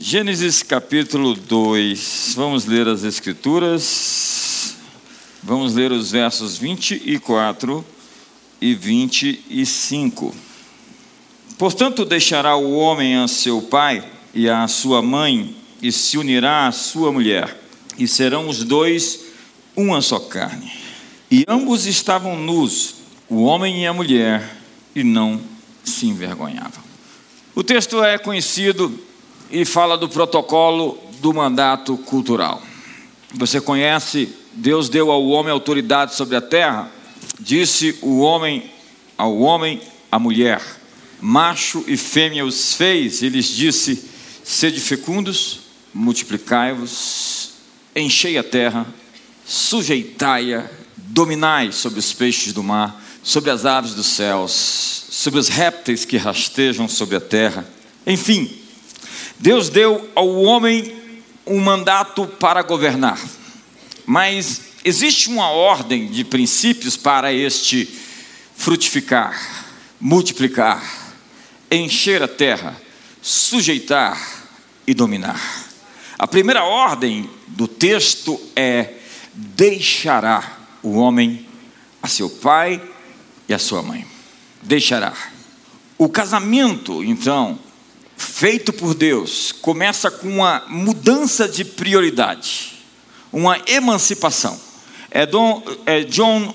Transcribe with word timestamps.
Gênesis 0.00 0.62
capítulo 0.62 1.34
2, 1.34 2.34
vamos 2.36 2.64
ler 2.66 2.86
as 2.86 3.02
Escrituras, 3.02 4.76
vamos 5.42 5.74
ler 5.74 5.90
os 5.90 6.12
versos 6.12 6.56
24 6.56 7.84
e 8.60 8.74
25. 8.76 10.32
Portanto, 11.58 12.04
deixará 12.04 12.54
o 12.54 12.76
homem 12.76 13.16
a 13.16 13.26
seu 13.26 13.60
pai 13.60 14.08
e 14.32 14.48
a 14.48 14.68
sua 14.68 15.02
mãe, 15.02 15.56
e 15.82 15.90
se 15.90 16.16
unirá 16.16 16.68
à 16.68 16.72
sua 16.72 17.10
mulher, 17.10 17.60
e 17.98 18.06
serão 18.06 18.48
os 18.48 18.62
dois 18.62 19.24
uma 19.74 20.00
só 20.00 20.20
carne. 20.20 20.70
E 21.28 21.44
ambos 21.48 21.86
estavam 21.86 22.38
nus, 22.38 22.94
o 23.28 23.42
homem 23.42 23.82
e 23.82 23.86
a 23.88 23.92
mulher, 23.92 24.58
e 24.94 25.02
não 25.02 25.40
se 25.82 26.06
envergonhavam. 26.06 26.84
O 27.52 27.64
texto 27.64 28.00
é 28.04 28.16
conhecido 28.16 29.07
e 29.50 29.64
fala 29.64 29.96
do 29.96 30.08
protocolo 30.08 30.98
do 31.20 31.32
mandato 31.32 31.96
cultural. 31.98 32.62
Você 33.34 33.60
conhece, 33.60 34.28
Deus 34.52 34.88
deu 34.88 35.10
ao 35.10 35.26
homem 35.26 35.52
autoridade 35.52 36.14
sobre 36.14 36.36
a 36.36 36.40
terra, 36.40 36.90
disse 37.38 37.98
o 38.02 38.20
homem 38.20 38.70
ao 39.16 39.38
homem, 39.38 39.80
a 40.10 40.18
mulher, 40.18 40.62
macho 41.20 41.84
e 41.86 41.96
fêmea 41.96 42.44
os 42.44 42.74
fez, 42.74 43.20
e 43.20 43.28
lhes 43.28 43.48
disse: 43.48 44.08
sede 44.44 44.80
fecundos, 44.80 45.60
multiplicai-vos, 45.92 47.50
enchei 47.94 48.38
a 48.38 48.44
terra, 48.44 48.86
sujeitai-a, 49.44 50.70
dominai 50.96 51.72
sobre 51.72 51.98
os 51.98 52.12
peixes 52.12 52.52
do 52.52 52.62
mar, 52.62 53.02
sobre 53.22 53.50
as 53.50 53.66
aves 53.66 53.94
dos 53.94 54.06
céus, 54.06 54.52
sobre 55.10 55.40
os 55.40 55.48
répteis 55.48 56.04
que 56.04 56.16
rastejam 56.16 56.88
sobre 56.88 57.16
a 57.16 57.20
terra. 57.20 57.68
Enfim, 58.06 58.57
Deus 59.38 59.68
deu 59.68 60.10
ao 60.14 60.42
homem 60.42 60.96
um 61.46 61.60
mandato 61.60 62.26
para 62.26 62.62
governar, 62.62 63.18
mas 64.04 64.62
existe 64.84 65.28
uma 65.28 65.50
ordem 65.50 66.08
de 66.08 66.24
princípios 66.24 66.96
para 66.96 67.32
este 67.32 67.88
frutificar, 68.56 69.40
multiplicar, 70.00 70.82
encher 71.70 72.22
a 72.22 72.28
terra, 72.28 72.76
sujeitar 73.22 74.20
e 74.86 74.92
dominar. 74.92 75.40
A 76.18 76.26
primeira 76.26 76.64
ordem 76.64 77.30
do 77.46 77.68
texto 77.68 78.40
é: 78.56 78.94
deixará 79.32 80.58
o 80.82 80.96
homem 80.96 81.46
a 82.02 82.08
seu 82.08 82.28
pai 82.28 82.82
e 83.48 83.54
a 83.54 83.58
sua 83.58 83.82
mãe. 83.82 84.04
Deixará. 84.62 85.14
O 85.96 86.08
casamento, 86.08 87.04
então, 87.04 87.58
feito 88.18 88.72
por 88.72 88.94
Deus 88.94 89.52
começa 89.52 90.10
com 90.10 90.28
uma 90.28 90.64
mudança 90.68 91.48
de 91.48 91.64
prioridade, 91.64 92.74
uma 93.32 93.58
emancipação. 93.66 94.60
É, 95.10 95.24
Don, 95.24 95.62
é 95.86 96.00
John 96.02 96.52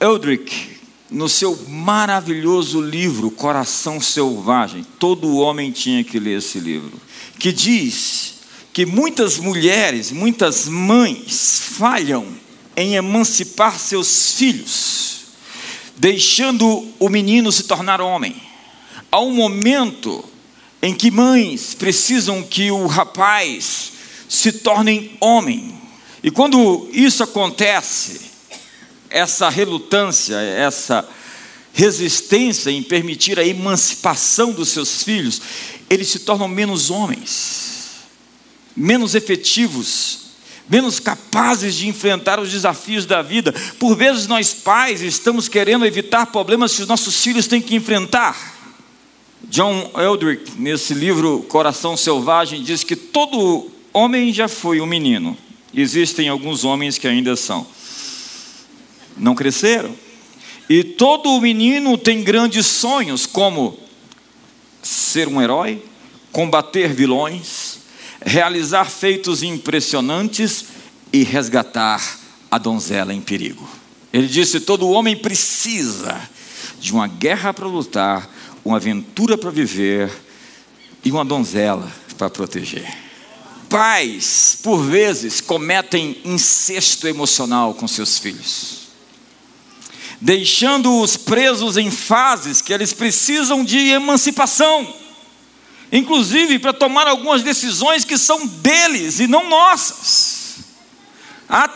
Eldrick, 0.00 0.72
no 1.10 1.28
seu 1.28 1.56
maravilhoso 1.68 2.80
livro 2.80 3.30
Coração 3.30 4.00
Selvagem, 4.00 4.84
todo 4.98 5.36
homem 5.36 5.70
tinha 5.70 6.02
que 6.02 6.18
ler 6.18 6.38
esse 6.38 6.58
livro, 6.58 6.98
que 7.38 7.52
diz 7.52 8.40
que 8.72 8.86
muitas 8.86 9.36
mulheres, 9.36 10.10
muitas 10.10 10.66
mães 10.66 11.60
falham 11.76 12.26
em 12.74 12.94
emancipar 12.94 13.78
seus 13.78 14.32
filhos, 14.32 15.26
deixando 15.96 16.88
o 16.98 17.08
menino 17.10 17.52
se 17.52 17.64
tornar 17.64 18.00
homem. 18.00 18.34
Há 19.10 19.20
um 19.20 19.34
momento 19.34 20.24
em 20.82 20.92
que 20.92 21.12
mães 21.12 21.74
precisam 21.74 22.42
que 22.42 22.70
o 22.72 22.86
rapaz 22.86 23.92
se 24.28 24.50
torne 24.50 25.16
homem. 25.20 25.80
E 26.22 26.30
quando 26.30 26.88
isso 26.92 27.22
acontece, 27.22 28.32
essa 29.08 29.48
relutância, 29.48 30.34
essa 30.34 31.08
resistência 31.72 32.70
em 32.70 32.82
permitir 32.82 33.38
a 33.38 33.46
emancipação 33.46 34.52
dos 34.52 34.70
seus 34.70 35.04
filhos, 35.04 35.40
eles 35.88 36.08
se 36.08 36.18
tornam 36.20 36.48
menos 36.48 36.90
homens, 36.90 38.02
menos 38.76 39.14
efetivos, 39.14 40.18
menos 40.68 40.98
capazes 40.98 41.76
de 41.76 41.86
enfrentar 41.86 42.40
os 42.40 42.50
desafios 42.50 43.06
da 43.06 43.22
vida. 43.22 43.52
Por 43.78 43.94
vezes 43.94 44.26
nós 44.26 44.52
pais 44.52 45.00
estamos 45.00 45.48
querendo 45.48 45.86
evitar 45.86 46.26
problemas 46.26 46.74
que 46.74 46.82
os 46.82 46.88
nossos 46.88 47.22
filhos 47.22 47.46
têm 47.46 47.60
que 47.60 47.76
enfrentar. 47.76 48.51
John 49.48 49.90
Eldrick, 49.96 50.52
nesse 50.58 50.94
livro 50.94 51.40
Coração 51.48 51.96
Selvagem, 51.96 52.62
diz 52.62 52.84
que 52.84 52.96
todo 52.96 53.70
homem 53.92 54.32
já 54.32 54.48
foi 54.48 54.80
um 54.80 54.86
menino. 54.86 55.36
Existem 55.74 56.28
alguns 56.28 56.64
homens 56.64 56.98
que 56.98 57.08
ainda 57.08 57.36
são. 57.36 57.66
Não 59.16 59.34
cresceram. 59.34 59.94
E 60.68 60.82
todo 60.82 61.40
menino 61.40 61.98
tem 61.98 62.22
grandes 62.22 62.66
sonhos, 62.66 63.26
como 63.26 63.78
ser 64.82 65.28
um 65.28 65.40
herói, 65.40 65.82
combater 66.30 66.92
vilões, 66.92 67.78
realizar 68.24 68.86
feitos 68.86 69.42
impressionantes 69.42 70.64
e 71.12 71.24
resgatar 71.24 72.18
a 72.50 72.58
donzela 72.58 73.12
em 73.12 73.20
perigo. 73.20 73.68
Ele 74.12 74.26
disse: 74.26 74.60
todo 74.60 74.88
homem 74.88 75.16
precisa 75.16 76.20
de 76.80 76.92
uma 76.92 77.06
guerra 77.06 77.52
para 77.52 77.66
lutar 77.66 78.31
uma 78.64 78.76
aventura 78.76 79.36
para 79.36 79.50
viver 79.50 80.10
e 81.04 81.10
uma 81.10 81.24
donzela 81.24 81.90
para 82.16 82.30
proteger. 82.30 82.88
Pais, 83.68 84.58
por 84.62 84.78
vezes, 84.78 85.40
cometem 85.40 86.20
incesto 86.24 87.08
emocional 87.08 87.74
com 87.74 87.88
seus 87.88 88.18
filhos, 88.18 88.82
deixando-os 90.20 91.16
presos 91.16 91.76
em 91.76 91.90
fases 91.90 92.60
que 92.60 92.72
eles 92.72 92.92
precisam 92.92 93.64
de 93.64 93.78
emancipação, 93.88 94.94
inclusive 95.90 96.58
para 96.58 96.72
tomar 96.72 97.08
algumas 97.08 97.42
decisões 97.42 98.04
que 98.04 98.18
são 98.18 98.46
deles 98.46 99.20
e 99.20 99.26
não 99.26 99.48
nossas. 99.48 100.42
Há 101.48 101.66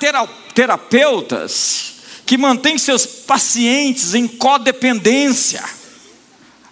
terapeutas 0.54 1.94
que 2.24 2.36
mantêm 2.36 2.78
seus 2.78 3.06
pacientes 3.06 4.14
em 4.14 4.28
codependência 4.28 5.64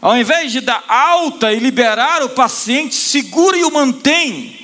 ao 0.05 0.19
invés 0.19 0.53
de 0.53 0.61
dar 0.61 0.85
alta 0.87 1.51
e 1.51 1.59
liberar 1.59 2.23
o 2.23 2.29
paciente, 2.29 2.95
segura 2.95 3.57
e 3.57 3.65
o 3.65 3.73
mantém. 3.73 4.55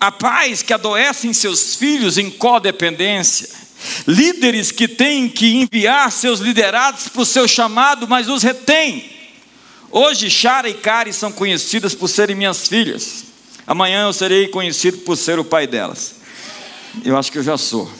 A 0.00 0.10
paz 0.10 0.62
que 0.62 0.72
adoecem 0.72 1.34
seus 1.34 1.74
filhos 1.74 2.16
em 2.16 2.30
codependência. 2.30 3.50
Líderes 4.06 4.72
que 4.72 4.88
têm 4.88 5.28
que 5.28 5.56
enviar 5.56 6.10
seus 6.10 6.40
liderados 6.40 7.06
para 7.06 7.20
o 7.20 7.26
seu 7.26 7.46
chamado, 7.46 8.08
mas 8.08 8.30
os 8.30 8.42
retém. 8.42 9.10
Hoje, 9.90 10.30
Chara 10.30 10.70
e 10.70 10.74
Kari 10.74 11.12
são 11.12 11.30
conhecidas 11.30 11.94
por 11.94 12.08
serem 12.08 12.34
minhas 12.34 12.66
filhas. 12.66 13.24
Amanhã 13.66 14.06
eu 14.06 14.12
serei 14.14 14.48
conhecido 14.48 14.96
por 15.00 15.18
ser 15.18 15.38
o 15.38 15.44
pai 15.44 15.66
delas. 15.66 16.14
Eu 17.04 17.14
acho 17.18 17.30
que 17.30 17.36
eu 17.36 17.42
já 17.42 17.58
sou. 17.58 17.92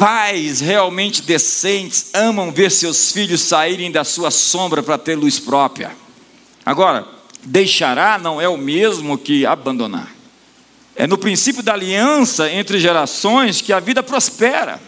Pais 0.00 0.60
realmente 0.60 1.20
decentes 1.20 2.06
amam 2.14 2.50
ver 2.50 2.70
seus 2.70 3.12
filhos 3.12 3.42
saírem 3.42 3.92
da 3.92 4.02
sua 4.02 4.30
sombra 4.30 4.82
para 4.82 4.96
ter 4.96 5.14
luz 5.14 5.38
própria. 5.38 5.94
Agora, 6.64 7.06
deixará 7.42 8.16
não 8.16 8.40
é 8.40 8.48
o 8.48 8.56
mesmo 8.56 9.18
que 9.18 9.44
abandonar. 9.44 10.10
É 10.96 11.06
no 11.06 11.18
princípio 11.18 11.62
da 11.62 11.74
aliança 11.74 12.50
entre 12.50 12.80
gerações 12.80 13.60
que 13.60 13.74
a 13.74 13.78
vida 13.78 14.02
prospera. 14.02 14.80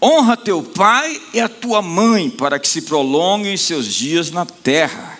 Honra 0.00 0.36
teu 0.36 0.62
pai 0.62 1.20
e 1.34 1.40
a 1.40 1.48
tua 1.48 1.82
mãe 1.82 2.30
para 2.30 2.60
que 2.60 2.68
se 2.68 2.82
prolonguem 2.82 3.56
seus 3.56 3.92
dias 3.92 4.30
na 4.30 4.46
terra. 4.46 5.18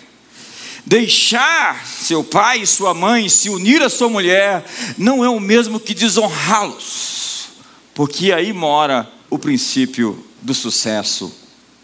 Deixar 0.85 1.85
seu 1.85 2.23
pai 2.23 2.61
e 2.61 2.67
sua 2.67 2.93
mãe 2.93 3.27
se 3.27 3.49
unir 3.49 3.83
à 3.83 3.89
sua 3.89 4.07
mulher 4.07 4.63
não 4.97 5.21
é 5.21 5.27
o 5.27 5.37
mesmo 5.37 5.81
que 5.81 5.93
desonrá-los, 5.93 7.49
porque 7.93 8.31
aí 8.31 8.53
mora 8.53 9.16
o 9.29 9.37
princípio 9.37 10.25
do 10.41 10.53
sucesso 10.53 11.33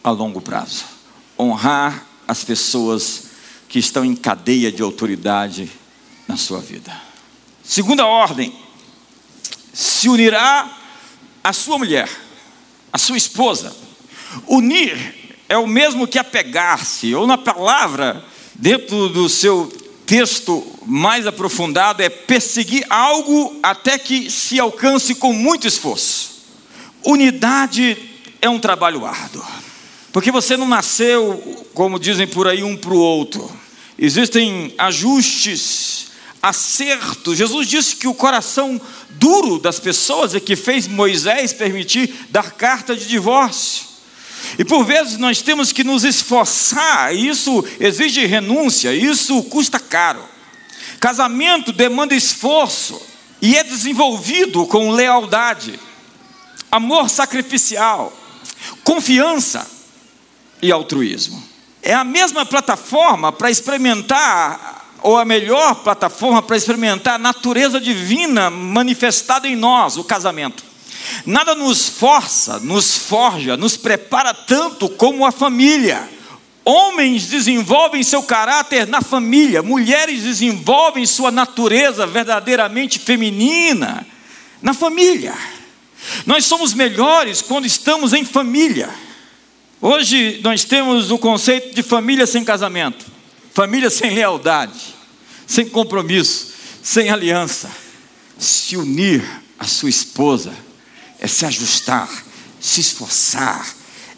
a 0.04 0.12
longo 0.12 0.42
prazo. 0.42 0.86
Honrar 1.38 2.06
as 2.28 2.44
pessoas 2.44 3.26
que 3.68 3.80
estão 3.80 4.06
em 4.06 4.16
cadeia 4.16 4.72
de 4.72 4.82
autoridade 4.82 5.70
na 6.28 6.38
sua 6.38 6.60
vida. 6.60 6.94
Segunda 7.64 8.06
ordem: 8.06 8.54
se 9.74 10.10
unirá 10.10 10.78
a 11.44 11.54
sua 11.54 11.78
mulher, 11.78 12.10
a 12.92 12.98
sua 12.98 13.18
esposa. 13.18 13.76
Unir 14.48 15.24
é 15.48 15.58
o 15.58 15.68
mesmo 15.68 16.08
que 16.08 16.18
apegar-se, 16.18 17.14
ou 17.14 17.28
na 17.28 17.38
palavra, 17.38 18.24
dentro 18.56 19.10
do 19.10 19.30
seu 19.30 19.72
texto 20.06 20.66
mais 20.86 21.28
aprofundado, 21.28 22.02
é 22.02 22.10
perseguir 22.10 22.86
algo 22.90 23.60
até 23.62 23.98
que 23.98 24.30
se 24.30 24.60
alcance 24.60 25.16
com 25.16 25.34
muito 25.34 25.68
esforço. 25.68 26.33
Unidade 27.06 27.98
é 28.42 28.50
um 28.50 28.60
trabalho 28.60 29.06
árduo, 29.06 29.44
porque 30.12 30.32
você 30.32 30.56
não 30.56 30.68
nasceu, 30.68 31.68
como 31.74 32.00
dizem 32.00 32.28
por 32.28 32.48
aí, 32.48 32.64
um 32.64 32.78
para 32.78 32.94
o 32.94 33.00
outro. 33.00 33.50
Existem 33.98 34.74
ajustes, 34.78 36.08
acerto. 36.42 37.36
Jesus 37.36 37.68
disse 37.68 37.96
que 37.96 38.08
o 38.08 38.14
coração 38.14 38.80
duro 39.12 39.60
das 39.60 39.80
pessoas 39.80 40.36
é 40.36 40.40
que 40.40 40.56
fez 40.56 40.88
Moisés 40.88 41.54
permitir 41.54 42.14
dar 42.30 42.52
carta 42.52 42.96
de 42.96 43.08
divórcio. 43.08 43.94
E 44.58 44.66
por 44.66 44.84
vezes 44.84 45.18
nós 45.18 45.42
temos 45.42 45.72
que 45.72 45.84
nos 45.84 46.04
esforçar, 46.04 47.16
isso 47.16 47.64
exige 47.80 48.26
renúncia, 48.26 48.94
isso 48.94 49.42
custa 49.44 49.80
caro. 49.80 50.24
Casamento 51.00 51.72
demanda 51.72 52.14
esforço 52.14 53.02
e 53.42 53.56
é 53.58 53.64
desenvolvido 53.64 54.66
com 54.68 54.92
lealdade, 54.92 55.80
amor 56.74 57.08
sacrificial, 57.08 58.12
confiança 58.84 59.70
e 60.60 60.72
altruísmo. 60.72 61.42
É 61.84 61.94
a 61.94 62.04
mesma 62.04 62.48
plataforma 62.48 63.32
para 63.32 63.52
experimentar 63.52 64.98
ou 65.04 65.20
a 65.20 65.24
melhor 65.24 65.76
plataforma 65.84 66.42
para 66.42 66.58
experimentar 66.58 67.16
a 67.16 67.20
natureza 67.20 67.80
divina 67.80 68.50
manifestada 68.50 69.48
em 69.48 69.56
nós, 69.56 69.98
o 69.98 70.04
casamento. 70.04 70.64
Nada 71.28 71.54
nos 71.54 71.88
força, 71.88 72.60
nos 72.60 72.98
forja, 72.98 73.56
nos 73.56 73.78
prepara 73.78 74.34
tanto 74.34 74.90
como 74.90 75.28
a 75.28 75.32
família. 75.32 76.10
Homens 76.66 77.28
desenvolvem 77.28 78.02
seu 78.02 78.24
caráter 78.24 78.88
na 78.88 79.02
família, 79.02 79.62
mulheres 79.62 80.24
desenvolvem 80.24 81.06
sua 81.06 81.30
natureza 81.30 82.08
verdadeiramente 82.08 82.98
feminina 82.98 84.08
na 84.60 84.74
família. 84.74 85.36
Nós 86.26 86.46
somos 86.46 86.74
melhores 86.74 87.42
quando 87.42 87.66
estamos 87.66 88.14
em 88.14 88.26
família. 88.26 88.90
Hoje 89.82 90.40
nós 90.44 90.64
temos 90.64 91.12
o 91.12 91.18
conceito 91.18 91.76
de 91.76 91.84
família 91.84 92.26
sem 92.26 92.44
casamento, 92.44 93.06
família 93.54 93.90
sem 93.90 94.12
lealdade 94.12 94.94
sem 95.54 95.70
compromisso, 95.70 96.54
sem 96.82 97.10
aliança. 97.10 97.70
Se 98.38 98.76
unir 98.76 99.24
à 99.60 99.68
sua 99.68 99.90
esposa 99.90 100.54
é 101.20 101.28
se 101.28 101.46
ajustar, 101.46 102.10
se 102.60 102.82
esforçar, 102.82 103.76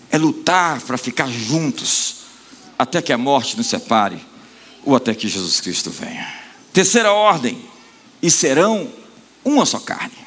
é 0.09 0.17
lutar 0.17 0.81
para 0.81 0.97
ficar 0.97 1.29
juntos 1.29 2.15
até 2.77 3.01
que 3.01 3.13
a 3.13 3.17
morte 3.17 3.57
nos 3.57 3.67
separe 3.67 4.19
ou 4.83 4.95
até 4.95 5.13
que 5.13 5.27
Jesus 5.27 5.59
Cristo 5.59 5.89
venha. 5.89 6.27
Terceira 6.71 7.11
ordem: 7.11 7.63
e 8.21 8.31
serão 8.31 8.91
uma 9.43 9.65
só 9.65 9.79
carne, 9.79 10.17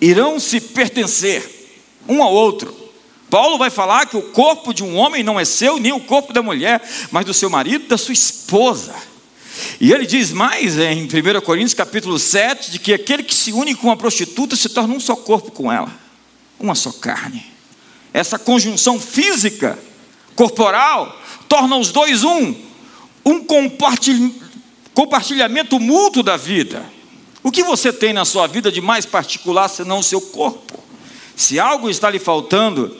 irão 0.00 0.38
se 0.38 0.60
pertencer 0.60 1.58
um 2.08 2.22
ao 2.22 2.32
outro. 2.32 2.76
Paulo 3.30 3.58
vai 3.58 3.68
falar 3.68 4.06
que 4.06 4.16
o 4.16 4.22
corpo 4.22 4.72
de 4.72 4.82
um 4.82 4.96
homem 4.96 5.22
não 5.22 5.38
é 5.38 5.44
seu, 5.44 5.78
nem 5.78 5.92
o 5.92 6.00
corpo 6.00 6.32
da 6.32 6.42
mulher, 6.42 6.82
mas 7.10 7.26
do 7.26 7.34
seu 7.34 7.50
marido, 7.50 7.86
da 7.86 7.98
sua 7.98 8.14
esposa. 8.14 8.94
E 9.80 9.92
ele 9.92 10.06
diz 10.06 10.32
mais 10.32 10.78
em 10.78 11.04
1 11.04 11.40
Coríntios 11.42 11.74
capítulo 11.74 12.18
7, 12.18 12.70
de 12.70 12.78
que 12.78 12.94
aquele 12.94 13.22
que 13.22 13.34
se 13.34 13.52
une 13.52 13.74
com 13.74 13.88
uma 13.88 13.96
prostituta 13.96 14.56
se 14.56 14.70
torna 14.70 14.94
um 14.94 15.00
só 15.00 15.14
corpo 15.14 15.50
com 15.50 15.70
ela, 15.70 15.92
uma 16.58 16.74
só 16.74 16.90
carne. 16.90 17.44
Essa 18.12 18.38
conjunção 18.38 18.98
física, 18.98 19.78
corporal, 20.34 21.20
torna 21.48 21.76
os 21.76 21.92
dois 21.92 22.24
um, 22.24 22.54
um 23.24 23.44
compartilhamento 24.94 25.78
mútuo 25.78 26.22
da 26.22 26.36
vida. 26.36 26.97
O 27.42 27.50
que 27.50 27.62
você 27.62 27.92
tem 27.92 28.12
na 28.12 28.24
sua 28.24 28.46
vida 28.46 28.70
de 28.70 28.80
mais 28.80 29.06
particular 29.06 29.68
senão 29.68 30.00
o 30.00 30.04
seu 30.04 30.20
corpo? 30.20 30.82
Se 31.36 31.58
algo 31.58 31.88
está 31.88 32.10
lhe 32.10 32.18
faltando, 32.18 32.96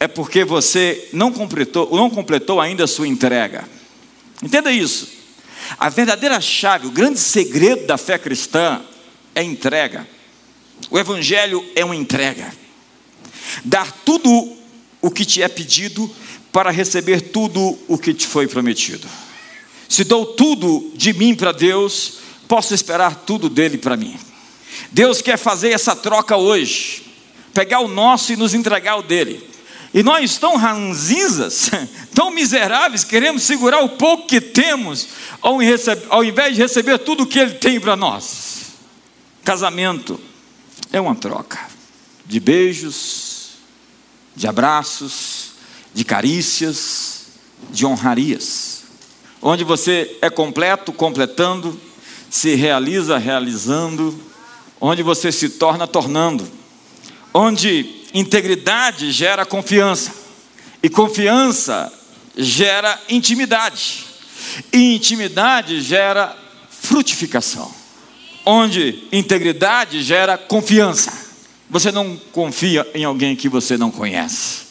é 0.00 0.08
porque 0.08 0.44
você 0.44 1.08
não 1.12 1.32
completou, 1.32 1.94
não 1.94 2.08
completou 2.08 2.60
ainda 2.60 2.84
a 2.84 2.88
sua 2.88 3.06
entrega. 3.06 3.68
Entenda 4.42 4.72
isso. 4.72 5.08
A 5.78 5.88
verdadeira 5.88 6.40
chave, 6.40 6.86
o 6.86 6.90
grande 6.90 7.18
segredo 7.18 7.86
da 7.86 7.98
fé 7.98 8.18
cristã 8.18 8.80
é 9.34 9.42
entrega. 9.42 10.06
O 10.90 10.98
Evangelho 10.98 11.64
é 11.74 11.84
uma 11.84 11.96
entrega. 11.96 12.52
Dar 13.64 13.90
tudo 14.04 14.56
o 15.00 15.10
que 15.10 15.24
te 15.24 15.42
é 15.42 15.48
pedido 15.48 16.10
para 16.52 16.70
receber 16.70 17.20
tudo 17.20 17.78
o 17.86 17.98
que 17.98 18.14
te 18.14 18.26
foi 18.26 18.46
prometido. 18.46 19.06
Se 19.88 20.04
dou 20.04 20.26
tudo 20.26 20.92
de 20.94 21.12
mim 21.12 21.34
para 21.34 21.52
Deus, 21.52 22.18
posso 22.46 22.74
esperar 22.74 23.14
tudo 23.26 23.48
dele 23.48 23.78
para 23.78 23.96
mim. 23.96 24.18
Deus 24.90 25.20
quer 25.20 25.36
fazer 25.36 25.70
essa 25.70 25.94
troca 25.96 26.36
hoje, 26.36 27.02
pegar 27.52 27.80
o 27.80 27.88
nosso 27.88 28.32
e 28.32 28.36
nos 28.36 28.54
entregar 28.54 28.96
o 28.96 29.02
dele. 29.02 29.48
E 29.94 30.02
nós 30.02 30.36
tão 30.36 30.56
ranzinzas, 30.56 31.70
tão 32.14 32.30
miseráveis, 32.30 33.04
queremos 33.04 33.42
segurar 33.42 33.80
o 33.82 33.90
pouco 33.90 34.26
que 34.26 34.40
temos, 34.40 35.08
ao 35.40 36.24
invés 36.24 36.54
de 36.54 36.62
receber 36.62 36.98
tudo 36.98 37.22
o 37.22 37.26
que 37.26 37.38
Ele 37.38 37.54
tem 37.54 37.80
para 37.80 37.96
nós. 37.96 38.56
Casamento 39.42 40.20
é 40.92 41.00
uma 41.00 41.14
troca 41.14 41.58
de 42.26 42.40
beijos, 42.40 43.50
de 44.34 44.46
abraços, 44.46 45.52
de 45.94 46.04
carícias, 46.04 47.26
de 47.70 47.86
honrarias, 47.86 48.82
onde 49.40 49.64
você 49.64 50.16
é 50.20 50.28
completo, 50.28 50.92
completando, 50.92 51.80
se 52.30 52.54
realiza, 52.54 53.18
realizando, 53.18 54.18
onde 54.80 55.02
você 55.02 55.30
se 55.32 55.50
torna, 55.50 55.86
tornando, 55.86 56.46
onde 57.32 57.96
Integridade 58.16 59.12
gera 59.12 59.44
confiança, 59.44 60.10
e 60.82 60.88
confiança 60.88 61.92
gera 62.34 62.98
intimidade, 63.10 64.06
e 64.72 64.96
intimidade 64.96 65.82
gera 65.82 66.34
frutificação. 66.70 67.70
Onde 68.42 69.06
integridade 69.12 70.02
gera 70.02 70.38
confiança. 70.38 71.12
Você 71.68 71.92
não 71.92 72.16
confia 72.32 72.88
em 72.94 73.04
alguém 73.04 73.36
que 73.36 73.50
você 73.50 73.76
não 73.76 73.90
conhece. 73.90 74.62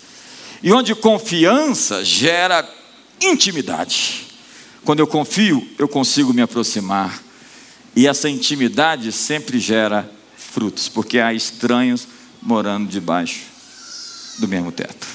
E 0.63 0.72
onde 0.72 0.96
confiança 0.96 2.04
gera 2.04 2.68
intimidade. 3.22 4.25
Quando 4.84 5.01
eu 5.01 5.08
confio, 5.08 5.69
eu 5.78 5.88
consigo 5.88 6.34
me 6.34 6.42
aproximar. 6.42 7.22
E 7.96 8.08
essa 8.08 8.30
intimidade 8.30 9.12
sempre 9.12 9.60
gera 9.60 10.10
frutos, 10.36 10.90
porque 10.90 11.20
há 11.20 11.34
estranhos 11.34 12.08
morando 12.42 12.90
debaixo 12.90 13.42
do 14.38 14.48
mesmo 14.48 14.72
teto. 14.72 15.08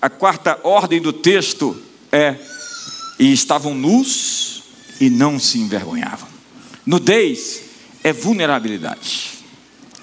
A 0.00 0.08
quarta 0.08 0.60
ordem 0.62 1.00
do 1.00 1.12
texto 1.12 1.76
é: 2.12 2.36
e 3.18 3.32
estavam 3.32 3.74
nus 3.74 4.62
e 5.00 5.10
não 5.10 5.38
se 5.38 5.58
envergonhavam. 5.58 6.28
Nudez 6.84 7.62
é 8.04 8.12
vulnerabilidade, 8.12 9.32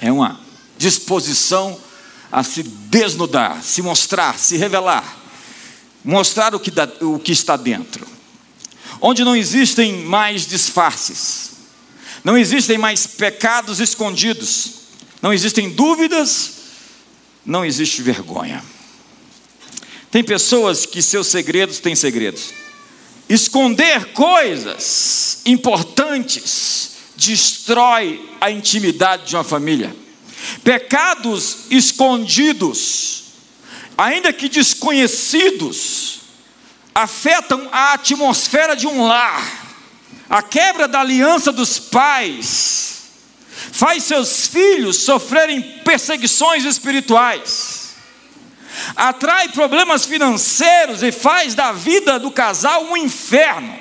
é 0.02 0.12
uma 0.12 0.40
disposição 0.78 1.80
a 2.30 2.44
se 2.44 2.64
desnudar, 2.64 3.64
se 3.64 3.82
mostrar, 3.82 4.38
se 4.38 4.58
revelar, 4.58 5.18
mostrar 6.04 6.54
o 6.54 6.60
que, 6.60 6.72
dá, 6.72 6.90
o 7.02 7.18
que 7.20 7.32
está 7.32 7.56
dentro. 7.56 8.06
Onde 9.00 9.24
não 9.24 9.36
existem 9.36 10.04
mais 10.04 10.46
disfarces, 10.48 11.53
não 12.24 12.38
existem 12.38 12.78
mais 12.78 13.06
pecados 13.06 13.80
escondidos, 13.80 14.72
não 15.22 15.34
existem 15.34 15.70
dúvidas, 15.70 16.52
não 17.46 17.66
existe 17.66 18.02
vergonha. 18.02 18.64
Tem 20.10 20.24
pessoas 20.24 20.86
que 20.86 21.02
seus 21.02 21.28
segredos 21.28 21.80
têm 21.80 21.96
segredos. 21.96 22.54
Esconder 23.28 24.14
coisas 24.14 25.42
importantes 25.46 26.92
destrói 27.16 28.24
a 28.40 28.52
intimidade 28.52 29.28
de 29.28 29.36
uma 29.36 29.44
família. 29.44 29.96
Pecados 30.64 31.66
escondidos, 31.70 33.24
ainda 33.98 34.32
que 34.32 34.50
desconhecidos, 34.50 36.20
afetam 36.94 37.68
a 37.72 37.94
atmosfera 37.94 38.76
de 38.76 38.88
um 38.88 39.06
lar. 39.06 39.63
A 40.30 40.42
quebra 40.42 40.88
da 40.88 41.02
aliança 41.02 41.52
dos 41.52 41.80
pais 41.80 43.04
faz 43.72 44.04
seus 44.04 44.48
filhos 44.48 44.98
sofrerem 44.98 45.62
perseguições 45.84 46.64
espirituais, 46.64 47.96
atrai 48.96 49.50
problemas 49.50 50.06
financeiros 50.06 51.04
e 51.04 51.12
faz 51.12 51.54
da 51.54 51.72
vida 51.72 52.20
do 52.20 52.32
casal 52.32 52.86
um 52.86 52.98
inferno. 52.98 53.78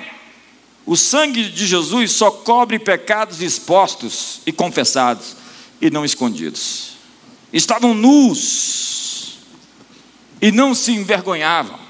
O 0.85 0.97
sangue 0.97 1.49
de 1.49 1.65
Jesus 1.65 2.11
só 2.11 2.29
cobre 2.29 2.77
pecados 2.77 3.41
expostos 3.41 4.41
e 4.45 4.51
confessados 4.51 5.35
e 5.79 5.89
não 5.89 6.03
escondidos. 6.03 6.97
Estavam 7.51 7.93
nus 7.93 9.37
e 10.41 10.51
não 10.51 10.75
se 10.75 10.91
envergonhavam. 10.91 11.82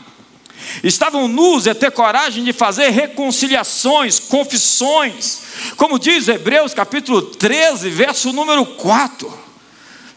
Estavam 0.84 1.28
nus 1.28 1.68
é 1.68 1.74
ter 1.74 1.92
coragem 1.92 2.44
de 2.44 2.54
fazer 2.54 2.90
reconciliações, 2.90 4.20
confissões, 4.20 5.42
como 5.78 6.00
diz 6.00 6.28
Hebreus 6.28 6.74
capítulo 6.74 7.22
13, 7.22 7.90
verso 7.90 8.34
número 8.34 8.66
4. 8.66 9.44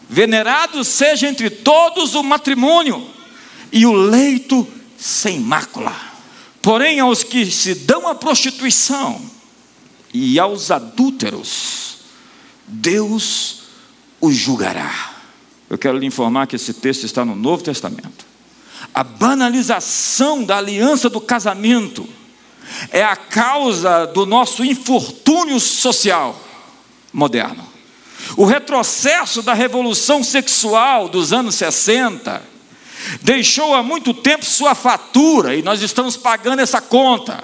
Venerado 0.09 0.83
seja 0.83 1.27
entre 1.27 1.49
todos 1.49 2.15
o 2.15 2.23
matrimônio 2.23 3.05
e 3.71 3.85
o 3.85 3.93
leito 3.93 4.67
sem 4.97 5.39
mácula. 5.39 5.95
Porém, 6.61 6.99
aos 6.99 7.23
que 7.23 7.45
se 7.49 7.75
dão 7.75 8.07
à 8.07 8.15
prostituição, 8.15 9.21
e 10.13 10.39
aos 10.39 10.71
adúlteros, 10.71 11.97
Deus 12.67 13.63
os 14.19 14.35
julgará. 14.35 15.15
Eu 15.69 15.77
quero 15.77 15.97
lhe 15.97 16.05
informar 16.05 16.47
que 16.47 16.55
esse 16.55 16.73
texto 16.73 17.03
está 17.03 17.25
no 17.25 17.35
Novo 17.35 17.63
Testamento. 17.63 18.25
A 18.97 19.03
banalização 19.03 20.43
da 20.43 20.57
aliança 20.57 21.07
do 21.07 21.21
casamento 21.21 22.09
é 22.89 23.03
a 23.03 23.15
causa 23.15 24.07
do 24.07 24.25
nosso 24.25 24.65
infortúnio 24.65 25.59
social 25.59 26.35
moderno. 27.13 27.63
O 28.35 28.43
retrocesso 28.43 29.43
da 29.43 29.53
revolução 29.53 30.23
sexual 30.23 31.07
dos 31.09 31.31
anos 31.31 31.53
60 31.53 32.41
deixou 33.21 33.75
há 33.75 33.83
muito 33.83 34.15
tempo 34.15 34.43
sua 34.43 34.73
fatura 34.73 35.55
e 35.55 35.61
nós 35.61 35.83
estamos 35.83 36.17
pagando 36.17 36.63
essa 36.63 36.81
conta. 36.81 37.43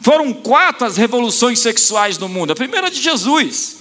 Foram 0.00 0.32
quatro 0.32 0.86
as 0.86 0.96
revoluções 0.96 1.58
sexuais 1.58 2.16
no 2.16 2.30
mundo. 2.30 2.54
A 2.54 2.56
primeira 2.56 2.90
de 2.90 2.98
Jesus. 2.98 3.76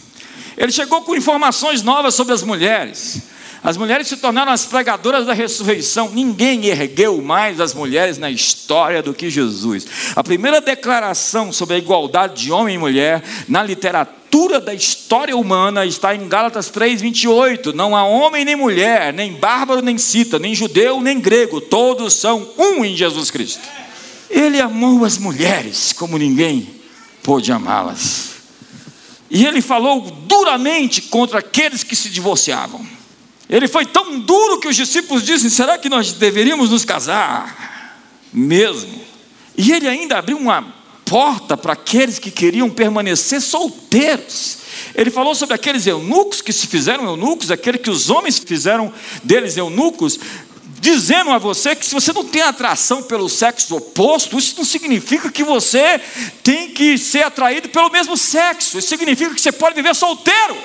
Ele 0.58 0.74
chegou 0.74 1.04
com 1.04 1.16
informações 1.16 1.82
novas 1.82 2.14
sobre 2.16 2.34
as 2.34 2.44
mulheres. 2.44 3.32
As 3.64 3.78
mulheres 3.78 4.08
se 4.10 4.18
tornaram 4.18 4.52
as 4.52 4.66
pregadoras 4.66 5.26
da 5.26 5.32
ressurreição. 5.32 6.12
Ninguém 6.14 6.66
ergueu 6.66 7.22
mais 7.22 7.62
as 7.62 7.74
mulheres 7.74 8.18
na 8.18 8.30
história 8.30 9.02
do 9.02 9.14
que 9.14 9.30
Jesus. 9.30 9.88
A 10.18 10.22
primeira 10.22 10.60
declaração 10.60 11.54
sobre 11.54 11.76
a 11.76 11.78
igualdade 11.78 12.44
de 12.44 12.52
homem 12.52 12.76
e 12.76 12.78
mulher 12.78 13.24
na 13.48 13.64
literatura 13.64 14.60
da 14.60 14.74
história 14.74 15.38
humana 15.38 15.86
está 15.86 16.14
em 16.14 16.28
Gálatas 16.28 16.70
3:28. 16.70 17.72
Não 17.72 17.96
há 17.96 18.04
homem 18.04 18.44
nem 18.44 18.58
mulher, 18.58 19.14
nem 19.14 19.32
bárbaro 19.32 19.82
nem 19.82 19.98
cita, 19.98 20.38
nem 20.38 20.54
judeu 20.54 21.00
nem 21.00 21.22
grego, 21.22 21.62
todos 21.62 22.16
são 22.16 22.46
um 22.58 22.84
em 22.84 22.98
Jesus 22.98 23.32
Cristo. 23.32 23.62
Ele 24.30 24.60
amou 24.60 25.06
as 25.06 25.18
mulheres 25.18 25.94
como 25.94 26.18
ninguém 26.18 26.68
pôde 27.22 27.50
amá-las. 27.50 28.34
E 29.30 29.46
ele 29.46 29.62
falou 29.62 30.02
duramente 30.02 31.04
contra 31.04 31.40
aqueles 31.40 31.82
que 31.82 31.96
se 31.96 32.10
divorciavam. 32.10 32.86
Ele 33.54 33.68
foi 33.68 33.86
tão 33.86 34.20
duro 34.20 34.60
que 34.60 34.68
os 34.68 34.76
discípulos 34.76 35.22
dizem: 35.22 35.48
será 35.48 35.78
que 35.78 35.88
nós 35.88 36.12
deveríamos 36.14 36.72
nos 36.72 36.84
casar? 36.84 38.00
Mesmo. 38.34 39.00
E 39.56 39.72
ele 39.72 39.88
ainda 39.88 40.18
abriu 40.18 40.38
uma 40.38 40.74
porta 41.06 41.56
para 41.56 41.74
aqueles 41.74 42.18
que 42.18 42.32
queriam 42.32 42.68
permanecer 42.68 43.40
solteiros. 43.40 44.58
Ele 44.96 45.12
falou 45.12 45.36
sobre 45.36 45.54
aqueles 45.54 45.86
eunucos 45.86 46.42
que 46.42 46.52
se 46.52 46.66
fizeram 46.66 47.06
eunucos, 47.06 47.52
aqueles 47.52 47.80
que 47.80 47.92
os 47.92 48.10
homens 48.10 48.40
fizeram 48.40 48.92
deles 49.24 49.56
eunucos, 49.56 50.20
dizendo 50.80 51.30
a 51.30 51.38
você 51.38 51.76
que 51.76 51.86
se 51.86 51.94
você 51.94 52.12
não 52.12 52.26
tem 52.26 52.42
atração 52.42 53.04
pelo 53.04 53.30
sexo 53.30 53.76
oposto, 53.76 54.40
isso 54.40 54.56
não 54.58 54.66
significa 54.66 55.32
que 55.32 55.44
você 55.44 56.02
tem 56.42 56.72
que 56.72 56.98
ser 56.98 57.24
atraído 57.24 57.70
pelo 57.70 57.92
mesmo 57.92 58.18
sexo, 58.18 58.80
isso 58.80 58.88
significa 58.88 59.36
que 59.36 59.42
você 59.42 59.52
pode 59.52 59.76
viver 59.76 59.94
solteiro. 59.94 60.58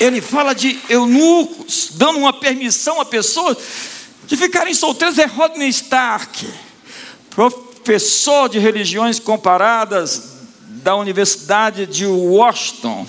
Ele 0.00 0.20
fala 0.20 0.54
de 0.54 0.78
eunucos, 0.88 1.90
dando 1.92 2.18
uma 2.18 2.32
permissão 2.32 3.00
a 3.00 3.04
pessoas 3.04 3.56
de 4.26 4.36
ficarem 4.36 4.74
solteiros. 4.74 5.18
É 5.18 5.26
Rodney 5.26 5.68
Stark, 5.68 6.46
professor 7.30 8.48
de 8.48 8.58
religiões 8.58 9.18
comparadas 9.18 10.34
da 10.84 10.94
Universidade 10.96 11.86
de 11.86 12.04
Washington, 12.06 13.06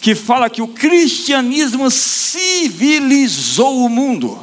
que 0.00 0.14
fala 0.14 0.48
que 0.48 0.62
o 0.62 0.68
cristianismo 0.68 1.90
civilizou 1.90 3.84
o 3.84 3.88
mundo. 3.88 4.38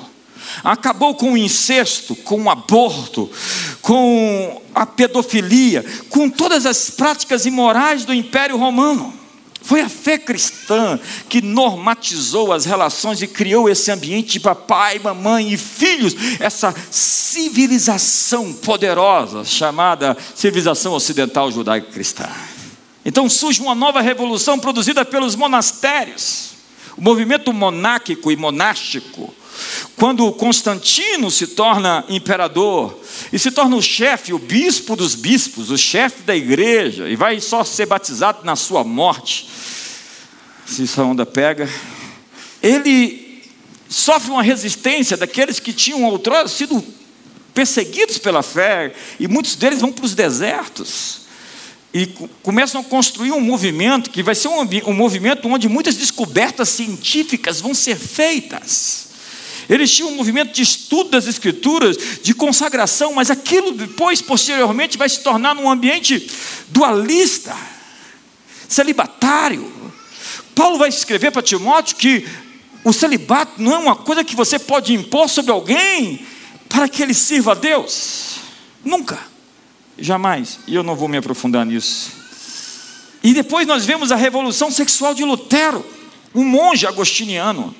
Acabou 0.64 1.16
com 1.16 1.34
o 1.34 1.38
incesto, 1.38 2.16
com 2.16 2.44
o 2.44 2.50
aborto, 2.50 3.30
com 3.82 4.62
a 4.74 4.86
pedofilia, 4.86 5.84
com 6.10 6.30
todas 6.30 6.66
as 6.66 6.90
práticas 6.90 7.46
imorais 7.46 8.06
do 8.06 8.14
Império 8.14 8.58
Romano. 8.58 9.25
Foi 9.66 9.82
a 9.82 9.90
fé 9.90 10.16
cristã 10.20 11.00
que 11.28 11.42
normatizou 11.42 12.54
as 12.54 12.66
relações 12.66 13.20
e 13.24 13.28
criou 13.28 13.68
esse 13.68 13.92
ambiente 13.92 14.34
de 14.34 14.40
papai, 14.40 15.00
mamãe 15.00 15.52
e 15.52 15.58
filhos, 15.58 16.16
essa 16.40 16.74
civilização 16.92 18.54
poderosa 18.54 19.44
chamada 19.44 20.16
civilização 20.36 20.94
ocidental 20.94 21.52
judaico 21.52 21.92
cristã. 21.92 22.30
Então 23.04 23.28
surge 23.28 23.60
uma 23.60 23.74
nova 23.74 24.02
revolução 24.02 24.60
produzida 24.60 25.04
pelos 25.04 25.36
monastérios, 25.36 26.52
o 26.96 27.02
movimento 27.02 27.52
monáquico 27.52 28.32
e 28.32 28.36
monástico. 28.36 29.34
Quando 29.98 30.30
Constantino 30.34 31.32
se 31.32 31.48
torna 31.48 32.04
imperador 32.10 33.00
e 33.32 33.40
se 33.40 33.50
torna 33.50 33.78
o 33.78 33.82
chefe, 33.82 34.34
o 34.34 34.40
bispo 34.40 34.96
dos 34.96 35.16
bispos, 35.16 35.70
o 35.70 35.78
chefe 35.78 36.24
da 36.24 36.36
igreja, 36.36 37.08
e 37.10 37.16
vai 37.16 37.40
só 37.40 37.64
ser 37.64 37.86
batizado 37.86 38.44
na 38.44 38.58
sua 38.58 38.84
morte, 38.84 39.50
se 40.66 40.84
essa 40.84 41.04
onda 41.04 41.26
pega, 41.26 41.70
ele 42.62 43.42
sofre 43.88 44.32
uma 44.32 44.44
resistência 44.44 45.16
daqueles 45.16 45.60
que 45.60 45.72
tinham 45.72 46.04
outrora 46.04 46.48
sido 46.50 46.84
perseguidos 47.54 48.18
pela 48.18 48.44
fé, 48.44 48.94
e 49.18 49.30
muitos 49.30 49.56
deles 49.56 49.80
vão 49.80 49.94
para 49.94 50.06
os 50.06 50.14
desertos. 50.14 51.22
E 51.94 52.08
começam 52.44 52.82
a 52.82 52.84
construir 52.84 53.32
um 53.32 53.40
movimento 53.40 54.10
que 54.10 54.22
vai 54.22 54.36
ser 54.36 54.50
um, 54.50 54.68
um 54.88 54.94
movimento 54.94 55.48
onde 55.48 55.70
muitas 55.70 55.96
descobertas 55.96 56.68
científicas 56.68 57.62
vão 57.62 57.74
ser 57.74 57.96
feitas. 57.96 59.05
Eles 59.70 59.92
tinham 59.92 60.10
um 60.10 60.16
movimento 60.16 60.54
de 60.54 60.62
estudo 60.62 61.10
das 61.10 61.28
Escrituras, 61.28 61.98
de 62.22 62.34
consagração, 62.34 63.14
mas 63.14 63.32
aquilo 63.32 63.72
depois, 63.72 64.22
posteriormente, 64.22 64.98
vai 64.98 65.10
se 65.10 65.22
tornar 65.22 65.56
num 65.56 65.70
ambiente 65.70 66.30
dualista, 66.70 67.56
celibatário. 68.68 69.72
Paulo 70.54 70.78
vai 70.78 70.90
escrever 70.90 71.32
para 71.32 71.42
Timóteo 71.42 71.96
que 71.96 72.28
o 72.84 72.94
celibato 72.94 73.62
não 73.62 73.74
é 73.74 73.78
uma 73.78 73.96
coisa 73.96 74.24
que 74.24 74.36
você 74.36 74.60
pode 74.60 74.94
impor 74.94 75.28
sobre 75.28 75.52
alguém 75.52 76.26
para 76.70 76.88
que 76.88 77.02
ele 77.02 77.14
sirva 77.14 77.54
a 77.54 77.56
Deus. 77.56 78.36
Nunca. 78.84 79.20
Jamais. 79.98 80.60
E 80.68 80.76
eu 80.76 80.84
não 80.84 80.96
vou 80.96 81.08
me 81.08 81.18
aprofundar 81.18 81.66
nisso. 81.66 82.12
E 83.24 83.34
depois 83.34 83.66
nós 83.66 83.86
vemos 83.86 84.12
a 84.12 84.16
revolução 84.16 84.70
sexual 84.70 85.16
de 85.16 85.24
Lutero, 85.24 85.84
um 86.34 86.44
monge 86.44 86.86
agostiniano, 86.86 87.74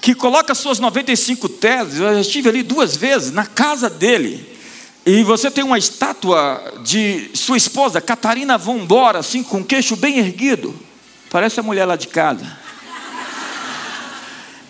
que 0.00 0.14
coloca 0.14 0.54
suas 0.54 0.78
95 0.78 1.48
teses. 1.48 2.00
Eu 2.00 2.14
já 2.14 2.20
estive 2.20 2.48
ali 2.48 2.62
duas 2.62 2.96
vezes, 2.96 3.32
na 3.32 3.46
casa 3.46 3.90
dele. 3.90 4.56
E 5.04 5.22
você 5.22 5.50
tem 5.50 5.64
uma 5.64 5.78
estátua 5.78 6.80
de 6.84 7.30
sua 7.34 7.56
esposa, 7.56 8.00
Catarina 8.00 8.58
von 8.58 8.84
Bora, 8.84 9.20
assim, 9.20 9.42
com 9.42 9.60
o 9.60 9.64
queixo 9.64 9.96
bem 9.96 10.18
erguido. 10.18 10.74
Parece 11.30 11.60
a 11.60 11.62
mulher 11.62 11.84
lá 11.84 11.96
de 11.96 12.08
casa. 12.08 12.58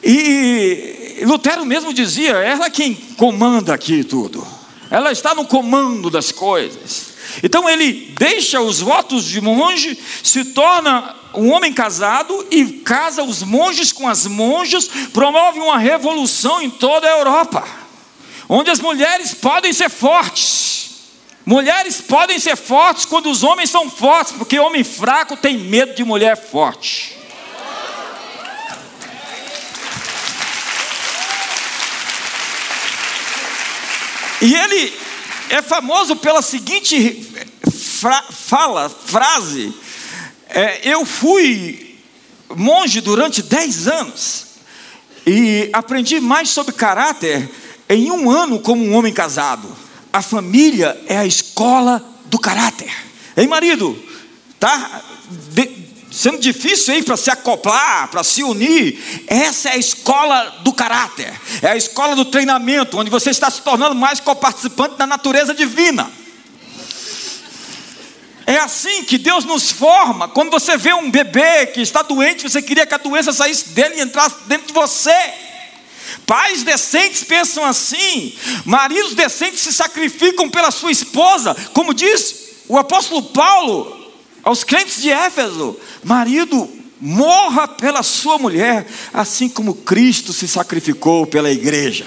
E 0.02 1.22
Lutero 1.22 1.64
mesmo 1.64 1.92
dizia: 1.92 2.32
ela 2.36 2.66
é 2.66 2.70
quem 2.70 2.94
comanda 2.94 3.74
aqui 3.74 4.04
tudo. 4.04 4.46
Ela 4.90 5.12
está 5.12 5.34
no 5.34 5.44
comando 5.44 6.08
das 6.08 6.32
coisas. 6.32 7.07
Então 7.42 7.68
ele 7.68 8.14
deixa 8.18 8.60
os 8.60 8.80
votos 8.80 9.24
de 9.24 9.40
monge, 9.40 9.98
se 10.22 10.44
torna 10.46 11.14
um 11.34 11.50
homem 11.50 11.72
casado 11.72 12.46
e 12.50 12.64
casa 12.64 13.22
os 13.22 13.42
monges 13.42 13.92
com 13.92 14.08
as 14.08 14.26
monjas, 14.26 14.88
promove 15.12 15.60
uma 15.60 15.78
revolução 15.78 16.60
em 16.60 16.70
toda 16.70 17.06
a 17.06 17.18
Europa, 17.18 17.66
onde 18.48 18.70
as 18.70 18.80
mulheres 18.80 19.34
podem 19.34 19.72
ser 19.72 19.88
fortes. 19.88 20.68
Mulheres 21.44 22.00
podem 22.00 22.38
ser 22.38 22.56
fortes 22.56 23.06
quando 23.06 23.30
os 23.30 23.42
homens 23.42 23.70
são 23.70 23.88
fortes, 23.88 24.34
porque 24.36 24.58
homem 24.58 24.84
fraco 24.84 25.36
tem 25.36 25.56
medo 25.56 25.94
de 25.94 26.04
mulher 26.04 26.36
forte. 26.36 27.16
E 34.40 34.54
ele 34.54 34.97
é 35.50 35.62
famoso 35.62 36.16
pela 36.16 36.42
seguinte 36.42 37.26
fra 37.70 38.22
fala, 38.22 38.88
frase: 38.88 39.72
é, 40.48 40.80
Eu 40.92 41.04
fui 41.04 41.96
monge 42.54 43.00
durante 43.00 43.42
10 43.42 43.88
anos 43.88 44.46
e 45.26 45.68
aprendi 45.72 46.20
mais 46.20 46.48
sobre 46.48 46.72
caráter 46.72 47.48
em 47.88 48.10
um 48.10 48.30
ano 48.30 48.60
como 48.60 48.84
um 48.84 48.94
homem 48.94 49.12
casado. 49.12 49.68
A 50.12 50.22
família 50.22 50.98
é 51.06 51.18
a 51.18 51.26
escola 51.26 52.02
do 52.26 52.38
caráter. 52.38 52.90
Ei, 53.36 53.46
marido, 53.46 54.02
tá 54.58 55.02
de, 55.52 55.66
sendo 56.18 56.38
difícil 56.38 56.92
aí 56.92 57.02
para 57.02 57.16
se 57.16 57.30
acoplar, 57.30 58.08
para 58.08 58.24
se 58.24 58.42
unir. 58.42 59.24
Essa 59.28 59.68
é 59.68 59.74
a 59.74 59.78
escola 59.78 60.58
do 60.64 60.72
caráter, 60.72 61.32
é 61.62 61.68
a 61.68 61.76
escola 61.76 62.16
do 62.16 62.24
treinamento, 62.24 62.98
onde 62.98 63.08
você 63.08 63.30
está 63.30 63.48
se 63.48 63.62
tornando 63.62 63.94
mais 63.94 64.18
co-participante 64.18 64.96
da 64.96 65.06
natureza 65.06 65.54
divina. 65.54 66.10
É 68.44 68.56
assim 68.56 69.04
que 69.04 69.16
Deus 69.16 69.44
nos 69.44 69.70
forma. 69.70 70.26
Quando 70.26 70.50
você 70.50 70.76
vê 70.76 70.92
um 70.92 71.08
bebê 71.08 71.66
que 71.66 71.80
está 71.80 72.02
doente, 72.02 72.42
você 72.42 72.60
queria 72.60 72.86
que 72.86 72.94
a 72.94 72.98
doença 72.98 73.32
saísse 73.32 73.68
dele 73.68 73.96
e 73.98 74.00
entrasse 74.00 74.36
dentro 74.46 74.66
de 74.66 74.72
você. 74.72 75.14
Pais 76.26 76.64
decentes 76.64 77.22
pensam 77.22 77.64
assim, 77.64 78.36
maridos 78.64 79.14
decentes 79.14 79.60
se 79.60 79.72
sacrificam 79.72 80.50
pela 80.50 80.70
sua 80.70 80.90
esposa, 80.90 81.54
como 81.72 81.94
diz 81.94 82.48
o 82.66 82.76
apóstolo 82.76 83.22
Paulo 83.22 83.97
aos 84.42 84.64
crentes 84.64 85.00
de 85.02 85.10
Éfeso: 85.10 85.78
marido, 86.02 86.68
morra 87.00 87.68
pela 87.68 88.02
sua 88.02 88.38
mulher, 88.38 88.86
assim 89.12 89.48
como 89.48 89.74
Cristo 89.74 90.32
se 90.32 90.48
sacrificou 90.48 91.26
pela 91.26 91.50
igreja. 91.50 92.06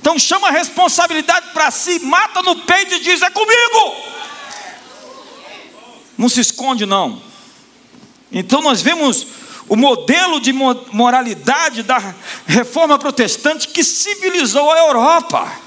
Então 0.00 0.18
chama 0.18 0.48
a 0.48 0.52
responsabilidade 0.52 1.52
para 1.52 1.70
si, 1.70 1.98
mata 2.00 2.42
no 2.42 2.56
peito 2.56 2.94
e 2.94 3.00
diz: 3.00 3.22
é 3.22 3.30
comigo. 3.30 3.96
Não 6.16 6.28
se 6.28 6.40
esconde, 6.40 6.86
não. 6.86 7.20
Então 8.30 8.60
nós 8.60 8.82
vemos 8.82 9.26
o 9.68 9.76
modelo 9.76 10.40
de 10.40 10.52
moralidade 10.52 11.82
da 11.82 12.14
reforma 12.46 12.98
protestante 12.98 13.68
que 13.68 13.82
civilizou 13.82 14.70
a 14.70 14.78
Europa. 14.78 15.63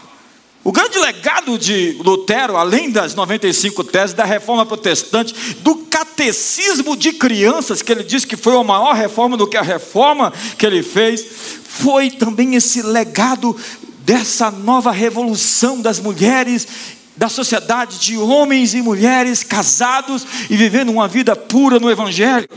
O 0.68 0.72
grande 0.74 1.00
legado 1.00 1.58
de 1.58 1.96
Lutero, 2.04 2.58
além 2.58 2.92
das 2.92 3.16
95 3.16 3.86
teses 3.86 4.14
da 4.14 4.26
reforma 4.26 4.66
protestante, 4.66 5.34
do 5.62 5.76
catecismo 5.76 6.98
de 6.98 7.14
crianças, 7.14 7.82
que 7.82 7.90
ele 7.90 8.04
diz 8.04 8.26
que 8.26 8.36
foi 8.36 8.54
a 8.54 8.64
maior 8.66 8.94
reforma 8.94 9.38
do 9.38 9.48
que 9.48 9.56
a 9.56 9.62
reforma 9.62 10.34
que 10.58 10.66
ele 10.66 10.84
fez, 10.84 11.26
foi 11.64 12.12
também 12.12 12.56
esse 12.56 12.82
legado 12.82 13.56
dessa 14.00 14.52
nova 14.52 14.92
revolução 14.92 15.80
das 15.82 16.02
mulheres 16.02 16.68
da 17.16 17.30
sociedade 17.30 18.00
de 18.00 18.18
homens 18.18 18.74
e 18.74 18.82
mulheres 18.82 19.46
casados 19.46 20.28
e 20.50 20.58
vivendo 20.58 20.90
uma 20.90 21.08
vida 21.08 21.34
pura 21.34 21.80
no 21.80 21.90
Evangelho. 21.90 22.50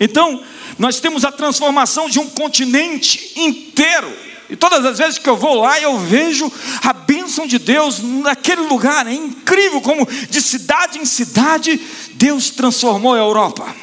Então, 0.00 0.42
nós 0.78 1.00
temos 1.00 1.22
a 1.22 1.30
transformação 1.30 2.08
de 2.08 2.18
um 2.18 2.30
continente 2.30 3.30
inteiro. 3.36 4.31
E 4.52 4.56
todas 4.56 4.84
as 4.84 4.98
vezes 4.98 5.18
que 5.18 5.30
eu 5.30 5.36
vou 5.36 5.54
lá, 5.54 5.80
eu 5.80 5.98
vejo 5.98 6.52
a 6.82 6.92
bênção 6.92 7.46
de 7.46 7.58
Deus 7.58 8.00
naquele 8.02 8.60
lugar. 8.60 9.06
É 9.06 9.14
incrível 9.14 9.80
como 9.80 10.06
de 10.06 10.42
cidade 10.42 10.98
em 10.98 11.06
cidade 11.06 11.80
Deus 12.12 12.50
transformou 12.50 13.14
a 13.14 13.18
Europa. 13.18 13.74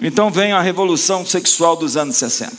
Então 0.00 0.32
vem 0.32 0.50
a 0.50 0.60
revolução 0.60 1.24
sexual 1.24 1.76
dos 1.76 1.96
anos 1.96 2.16
60. 2.16 2.56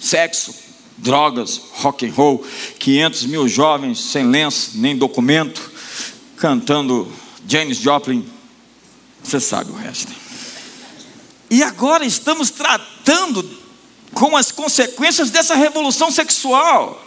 Sexo, 0.00 0.52
drogas, 0.98 1.60
rock 1.74 2.08
and 2.08 2.12
roll, 2.12 2.44
500 2.80 3.26
mil 3.26 3.46
jovens 3.46 4.00
sem 4.00 4.26
lenço 4.26 4.72
nem 4.74 4.96
documento, 4.96 5.70
cantando 6.38 7.06
James 7.46 7.78
Joplin. 7.78 8.28
Você 9.22 9.38
sabe 9.38 9.70
o 9.70 9.76
resto. 9.76 10.10
E 11.48 11.62
agora 11.62 12.04
estamos 12.04 12.50
tratando 12.50 13.61
com 14.14 14.36
as 14.36 14.52
consequências 14.52 15.30
dessa 15.30 15.54
revolução 15.54 16.10
sexual 16.10 17.02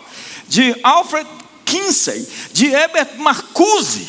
de 0.48 0.76
Alfred 0.84 1.28
Kinsey, 1.66 2.28
de 2.54 2.68
Herbert 2.68 3.18
Marcuse. 3.18 4.08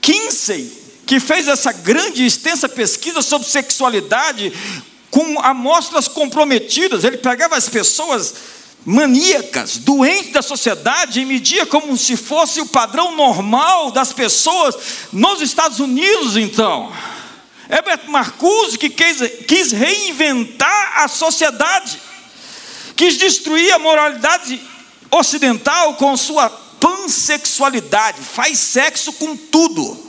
Kinsey, 0.00 0.72
que 1.06 1.18
fez 1.18 1.48
essa 1.48 1.72
grande 1.72 2.22
e 2.22 2.26
extensa 2.26 2.68
pesquisa 2.68 3.22
sobre 3.22 3.48
sexualidade 3.48 4.52
com 5.10 5.40
amostras 5.40 6.06
comprometidas, 6.06 7.04
ele 7.04 7.16
pegava 7.16 7.56
as 7.56 7.68
pessoas 7.68 8.34
maníacas, 8.84 9.78
doentes 9.78 10.32
da 10.32 10.42
sociedade, 10.42 11.20
e 11.20 11.24
media 11.24 11.66
como 11.66 11.96
se 11.96 12.16
fosse 12.16 12.60
o 12.60 12.66
padrão 12.66 13.16
normal 13.16 13.90
das 13.90 14.12
pessoas 14.12 14.76
nos 15.12 15.40
Estados 15.40 15.80
Unidos, 15.80 16.36
então. 16.36 16.92
Herbert 17.68 18.08
Marcuse 18.08 18.78
que 18.78 18.88
quis, 18.88 19.18
quis 19.46 19.72
reinventar 19.72 21.02
a 21.02 21.08
sociedade, 21.08 22.00
quis 22.96 23.16
destruir 23.16 23.72
a 23.72 23.78
moralidade 23.78 24.60
ocidental 25.10 25.94
com 25.94 26.16
sua 26.16 26.48
pansexualidade, 26.48 28.20
faz 28.20 28.58
sexo 28.58 29.12
com 29.12 29.36
tudo. 29.36 30.08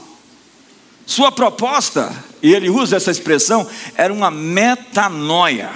Sua 1.04 1.32
proposta, 1.32 2.14
e 2.40 2.54
ele 2.54 2.70
usa 2.70 2.96
essa 2.96 3.10
expressão, 3.10 3.68
era 3.96 4.12
uma 4.12 4.30
metanoia, 4.30 5.70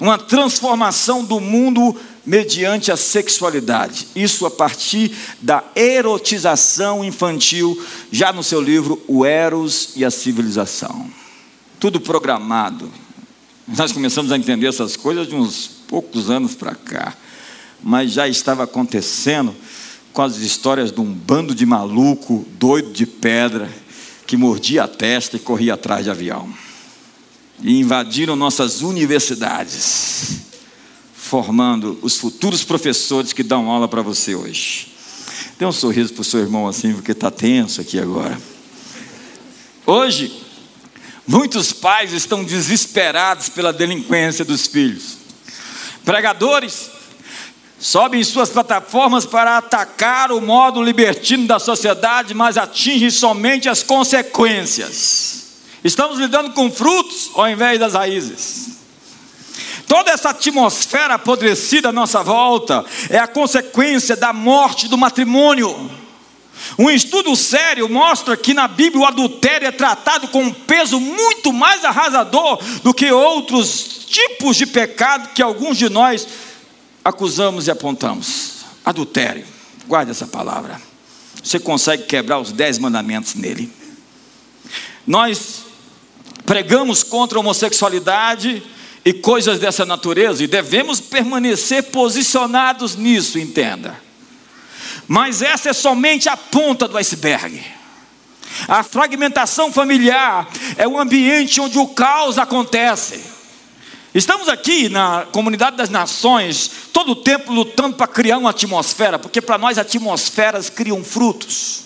uma 0.00 0.18
transformação 0.18 1.24
do 1.24 1.38
mundo 1.40 1.98
mediante 2.30 2.92
a 2.92 2.96
sexualidade. 2.96 4.06
Isso 4.14 4.46
a 4.46 4.50
partir 4.52 5.16
da 5.42 5.64
erotização 5.74 7.04
infantil, 7.04 7.76
já 8.12 8.32
no 8.32 8.44
seu 8.44 8.60
livro 8.60 9.02
O 9.08 9.26
Eros 9.26 9.94
e 9.96 10.04
a 10.04 10.12
Civilização. 10.12 11.10
Tudo 11.80 12.00
programado. 12.00 12.88
Nós 13.66 13.90
começamos 13.90 14.30
a 14.30 14.36
entender 14.36 14.68
essas 14.68 14.96
coisas 14.96 15.26
de 15.26 15.34
uns 15.34 15.66
poucos 15.88 16.30
anos 16.30 16.54
para 16.54 16.76
cá, 16.76 17.16
mas 17.82 18.12
já 18.12 18.28
estava 18.28 18.62
acontecendo 18.62 19.52
com 20.12 20.22
as 20.22 20.36
histórias 20.36 20.92
de 20.92 21.00
um 21.00 21.12
bando 21.12 21.52
de 21.52 21.66
maluco, 21.66 22.46
doido 22.52 22.92
de 22.92 23.06
pedra, 23.06 23.68
que 24.24 24.36
mordia 24.36 24.84
a 24.84 24.88
testa 24.88 25.36
e 25.36 25.40
corria 25.40 25.74
atrás 25.74 26.04
de 26.04 26.10
avião. 26.10 26.48
E 27.60 27.80
invadiram 27.80 28.36
nossas 28.36 28.82
universidades 28.82 30.48
formando 31.20 31.98
os 32.02 32.16
futuros 32.16 32.64
professores 32.64 33.32
que 33.32 33.42
dão 33.42 33.70
aula 33.70 33.86
para 33.86 34.02
você 34.02 34.34
hoje. 34.34 34.88
Dê 35.58 35.66
um 35.66 35.70
sorriso 35.70 36.12
para 36.14 36.22
o 36.22 36.24
seu 36.24 36.40
irmão 36.40 36.66
assim, 36.66 36.94
porque 36.94 37.12
está 37.12 37.30
tenso 37.30 37.80
aqui 37.80 38.00
agora. 38.00 38.40
Hoje, 39.86 40.42
muitos 41.26 41.72
pais 41.72 42.12
estão 42.12 42.42
desesperados 42.42 43.48
pela 43.50 43.72
delinquência 43.72 44.44
dos 44.44 44.66
filhos. 44.66 45.18
Pregadores 46.04 46.90
sobem 47.78 48.24
suas 48.24 48.48
plataformas 48.48 49.26
para 49.26 49.58
atacar 49.58 50.32
o 50.32 50.40
modo 50.40 50.82
libertino 50.82 51.46
da 51.46 51.58
sociedade, 51.58 52.34
mas 52.34 52.56
atingem 52.56 53.10
somente 53.10 53.68
as 53.68 53.82
consequências. 53.82 55.44
Estamos 55.84 56.18
lidando 56.18 56.50
com 56.52 56.70
frutos 56.70 57.30
ao 57.34 57.48
invés 57.48 57.78
das 57.78 57.92
raízes. 57.92 58.79
Toda 59.86 60.12
essa 60.12 60.30
atmosfera 60.30 61.14
apodrecida 61.14 61.88
à 61.88 61.92
nossa 61.92 62.22
volta 62.22 62.84
é 63.08 63.18
a 63.18 63.26
consequência 63.26 64.16
da 64.16 64.32
morte 64.32 64.88
do 64.88 64.96
matrimônio. 64.96 65.90
Um 66.78 66.90
estudo 66.90 67.34
sério 67.34 67.88
mostra 67.88 68.36
que 68.36 68.54
na 68.54 68.68
Bíblia 68.68 69.02
o 69.02 69.06
adultério 69.06 69.66
é 69.66 69.72
tratado 69.72 70.28
com 70.28 70.42
um 70.44 70.52
peso 70.52 71.00
muito 71.00 71.52
mais 71.52 71.84
arrasador 71.84 72.62
do 72.82 72.94
que 72.94 73.10
outros 73.10 74.06
tipos 74.06 74.56
de 74.56 74.66
pecado 74.66 75.30
que 75.34 75.42
alguns 75.42 75.76
de 75.76 75.88
nós 75.88 76.26
acusamos 77.04 77.66
e 77.66 77.70
apontamos. 77.70 78.64
Adultério, 78.84 79.44
guarde 79.86 80.10
essa 80.10 80.26
palavra. 80.26 80.80
Você 81.42 81.58
consegue 81.58 82.04
quebrar 82.04 82.38
os 82.38 82.52
dez 82.52 82.78
mandamentos 82.78 83.34
nele. 83.34 83.72
Nós 85.06 85.64
pregamos 86.44 87.02
contra 87.02 87.38
a 87.38 87.40
homossexualidade 87.40 88.62
e 89.04 89.12
coisas 89.12 89.58
dessa 89.58 89.86
natureza, 89.86 90.44
e 90.44 90.46
devemos 90.46 91.00
permanecer 91.00 91.84
posicionados 91.84 92.96
nisso, 92.96 93.38
entenda. 93.38 93.98
Mas 95.08 95.42
essa 95.42 95.70
é 95.70 95.72
somente 95.72 96.28
a 96.28 96.36
ponta 96.36 96.86
do 96.86 96.96
iceberg. 96.96 97.60
A 98.68 98.82
fragmentação 98.82 99.72
familiar 99.72 100.48
é 100.76 100.86
o 100.86 100.98
ambiente 100.98 101.60
onde 101.60 101.78
o 101.78 101.88
caos 101.88 102.38
acontece. 102.38 103.20
Estamos 104.12 104.48
aqui 104.48 104.88
na 104.88 105.26
comunidade 105.30 105.76
das 105.76 105.88
nações, 105.88 106.70
todo 106.92 107.12
o 107.12 107.16
tempo 107.16 107.52
lutando 107.52 107.96
para 107.96 108.08
criar 108.08 108.38
uma 108.38 108.50
atmosfera, 108.50 109.18
porque 109.18 109.40
para 109.40 109.56
nós 109.56 109.78
atmosferas 109.78 110.68
criam 110.68 111.02
frutos. 111.04 111.84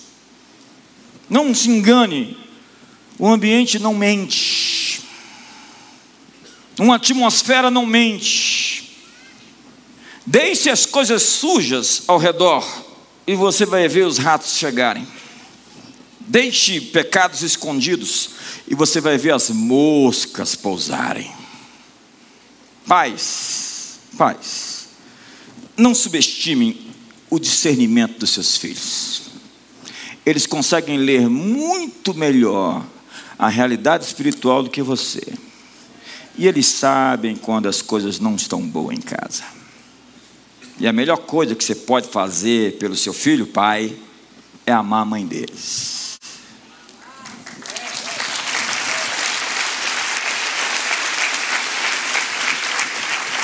Não 1.29 1.55
se 1.55 1.69
engane, 1.69 2.37
o 3.19 3.29
ambiente 3.29 3.79
não 3.79 3.95
mente. 3.95 4.74
Uma 6.79 6.97
atmosfera 6.97 7.71
não 7.71 7.87
mente. 7.87 8.97
Deixe 10.27 10.71
as 10.71 10.87
coisas 10.87 11.23
sujas 11.23 12.03
ao 12.07 12.19
redor 12.19 12.65
e 13.27 13.35
você 13.35 13.65
vai 13.65 13.87
ver 13.89 14.07
os 14.07 14.19
ratos 14.19 14.57
chegarem. 14.57 15.07
Deixe 16.21 16.81
pecados 16.81 17.43
escondidos 17.43 18.31
e 18.67 18.75
você 18.75 19.01
vai 19.01 19.19
ver 19.19 19.35
as 19.35 19.51
moscas 19.51 20.55
pousarem. 20.55 21.31
Pais, 22.87 23.99
pais, 24.17 24.89
não 25.77 25.95
subestimem 25.95 26.93
o 27.29 27.39
discernimento 27.39 28.19
dos 28.19 28.31
seus 28.31 28.57
filhos. 28.57 29.23
Eles 30.25 30.47
conseguem 30.47 30.99
ler 30.99 31.29
muito 31.29 32.15
melhor 32.15 32.85
a 33.39 33.49
realidade 33.49 34.05
espiritual 34.05 34.63
do 34.63 34.71
que 34.71 34.83
você. 34.83 35.23
E 36.37 36.47
eles 36.47 36.67
sabem 36.67 37.37
quando 37.37 37.69
as 37.69 37.81
coisas 37.81 38.19
não 38.19 38.35
estão 38.35 38.61
boas 38.61 38.97
em 38.97 39.01
casa. 39.01 39.45
E 40.79 40.87
a 40.89 40.93
melhor 40.93 41.19
coisa 41.19 41.55
que 41.55 41.63
você 41.63 41.75
pode 41.75 42.09
fazer 42.09 42.79
pelo 42.79 42.97
seu 42.97 43.13
filho, 43.13 43.47
pai, 43.47 43.97
é 44.67 44.73
amar 44.73 45.03
a 45.03 45.05
mãe 45.05 45.25
deles. 45.25 46.19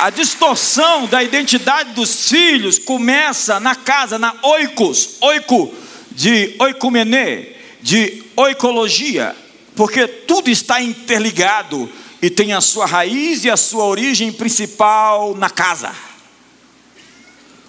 A 0.01 0.09
distorção 0.09 1.07
da 1.07 1.23
identidade 1.23 1.93
dos 1.93 2.31
filhos 2.31 2.79
começa 2.79 3.61
na 3.61 3.77
casa, 3.77 4.19
na 4.19 4.35
oikos, 4.43 5.17
oiko 5.21 5.73
de 6.11 6.57
oikomenê, 6.59 7.53
de 7.83 8.25
oicologia, 8.35 9.37
porque 9.77 10.09
tudo 10.09 10.49
está 10.49 10.83
interligado 10.83 11.87
e 12.23 12.29
tem 12.29 12.53
a 12.53 12.61
sua 12.61 12.87
raiz 12.87 13.45
e 13.45 13.51
a 13.51 13.57
sua 13.57 13.85
origem 13.85 14.33
principal 14.33 15.35
na 15.35 15.49
casa. 15.49 15.95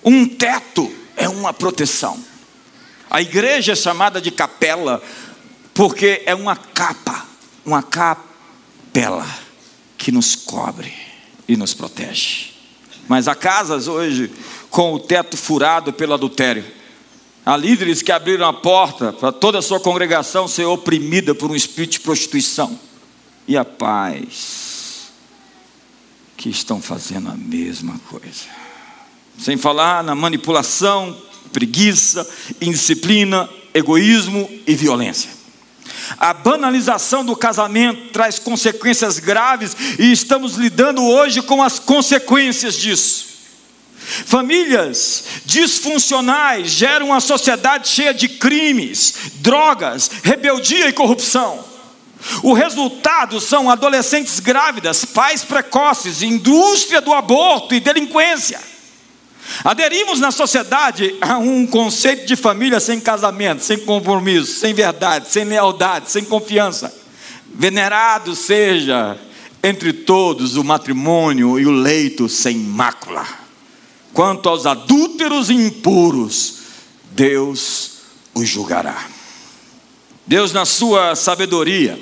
Um 0.03 0.27
teto 0.27 0.91
é 1.15 1.29
uma 1.29 1.53
proteção. 1.53 2.17
A 3.09 3.21
igreja 3.21 3.73
é 3.73 3.75
chamada 3.75 4.19
de 4.19 4.31
capela 4.31 5.01
porque 5.73 6.23
é 6.25 6.35
uma 6.35 6.55
capa, 6.55 7.25
uma 7.65 7.81
capela 7.81 9.27
que 9.97 10.11
nos 10.11 10.35
cobre 10.35 10.93
e 11.47 11.55
nos 11.55 11.73
protege. 11.73 12.51
Mas 13.07 13.27
há 13.27 13.35
casas 13.35 13.87
hoje 13.87 14.31
com 14.69 14.93
o 14.93 14.99
teto 14.99 15.37
furado 15.37 15.93
pelo 15.93 16.13
adultério. 16.13 16.65
Há 17.45 17.57
líderes 17.57 18.01
que 18.01 18.11
abriram 18.11 18.47
a 18.47 18.53
porta 18.53 19.13
para 19.13 19.31
toda 19.31 19.59
a 19.59 19.61
sua 19.61 19.79
congregação 19.79 20.47
ser 20.47 20.65
oprimida 20.65 21.33
por 21.33 21.49
um 21.49 21.55
espírito 21.55 21.93
de 21.93 21.99
prostituição. 22.01 22.79
E 23.47 23.57
a 23.57 23.65
paz 23.65 25.11
que 26.37 26.49
estão 26.49 26.81
fazendo 26.81 27.29
a 27.29 27.35
mesma 27.35 27.99
coisa. 28.09 28.45
Sem 29.37 29.57
falar 29.57 30.03
na 30.03 30.15
manipulação, 30.15 31.15
preguiça, 31.53 32.27
indisciplina, 32.59 33.49
egoísmo 33.73 34.49
e 34.65 34.75
violência. 34.75 35.29
A 36.17 36.33
banalização 36.33 37.23
do 37.23 37.35
casamento 37.35 38.09
traz 38.11 38.39
consequências 38.39 39.19
graves 39.19 39.75
e 39.99 40.11
estamos 40.11 40.55
lidando 40.55 41.03
hoje 41.03 41.41
com 41.41 41.61
as 41.61 41.79
consequências 41.79 42.75
disso. 42.75 43.31
Famílias 44.25 45.25
disfuncionais 45.45 46.71
geram 46.71 47.07
uma 47.07 47.19
sociedade 47.19 47.87
cheia 47.87 48.13
de 48.13 48.27
crimes, 48.27 49.13
drogas, 49.35 50.09
rebeldia 50.23 50.89
e 50.89 50.93
corrupção. 50.93 51.70
O 52.43 52.53
resultado 52.53 53.39
são 53.41 53.69
adolescentes 53.69 54.39
grávidas, 54.39 55.05
pais 55.05 55.43
precoces, 55.43 56.21
indústria 56.21 57.01
do 57.01 57.13
aborto 57.13 57.73
e 57.73 57.79
delinquência. 57.79 58.59
Aderimos 59.63 60.19
na 60.19 60.31
sociedade 60.31 61.15
a 61.19 61.37
um 61.37 61.65
conceito 61.65 62.25
de 62.25 62.35
família 62.35 62.79
sem 62.79 62.99
casamento, 62.99 63.63
sem 63.63 63.79
compromisso, 63.79 64.59
sem 64.59 64.73
verdade, 64.73 65.29
sem 65.29 65.43
lealdade, 65.43 66.11
sem 66.11 66.23
confiança. 66.23 66.93
Venerado 67.53 68.35
seja 68.35 69.17
entre 69.63 69.93
todos 69.93 70.55
o 70.55 70.63
matrimônio 70.63 71.59
e 71.59 71.65
o 71.65 71.71
leito 71.71 72.29
sem 72.29 72.55
mácula. 72.55 73.25
Quanto 74.13 74.49
aos 74.49 74.65
adúlteros 74.65 75.49
e 75.49 75.53
impuros, 75.53 76.55
Deus 77.11 77.91
os 78.33 78.47
julgará. 78.47 79.05
Deus, 80.25 80.53
na 80.53 80.65
sua 80.65 81.15
sabedoria, 81.15 81.99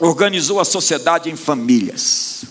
organizou 0.00 0.60
a 0.60 0.64
sociedade 0.64 1.30
em 1.30 1.36
famílias 1.36 2.44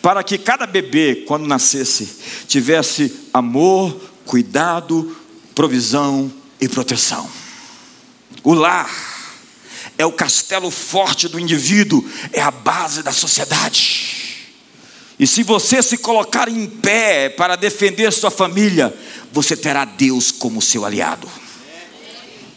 para 0.00 0.22
que 0.22 0.38
cada 0.38 0.66
bebê, 0.66 1.24
quando 1.26 1.46
nascesse, 1.46 2.18
tivesse 2.46 3.28
amor, 3.32 3.98
cuidado, 4.26 5.16
provisão 5.54 6.32
e 6.60 6.68
proteção. 6.68 7.28
O 8.42 8.52
lar 8.54 8.90
é 9.96 10.04
o 10.04 10.12
castelo 10.12 10.70
forte 10.70 11.28
do 11.28 11.38
indivíduo, 11.38 12.04
é 12.32 12.40
a 12.40 12.50
base 12.50 13.02
da 13.02 13.12
sociedade. 13.12 14.44
E 15.18 15.26
se 15.26 15.42
você 15.42 15.82
se 15.82 15.96
colocar 15.96 16.48
em 16.48 16.66
pé 16.66 17.28
para 17.28 17.56
defender 17.56 18.12
sua 18.12 18.30
família, 18.30 18.94
você 19.32 19.56
terá 19.56 19.84
Deus 19.84 20.32
como 20.32 20.60
seu 20.60 20.84
aliado. 20.84 21.28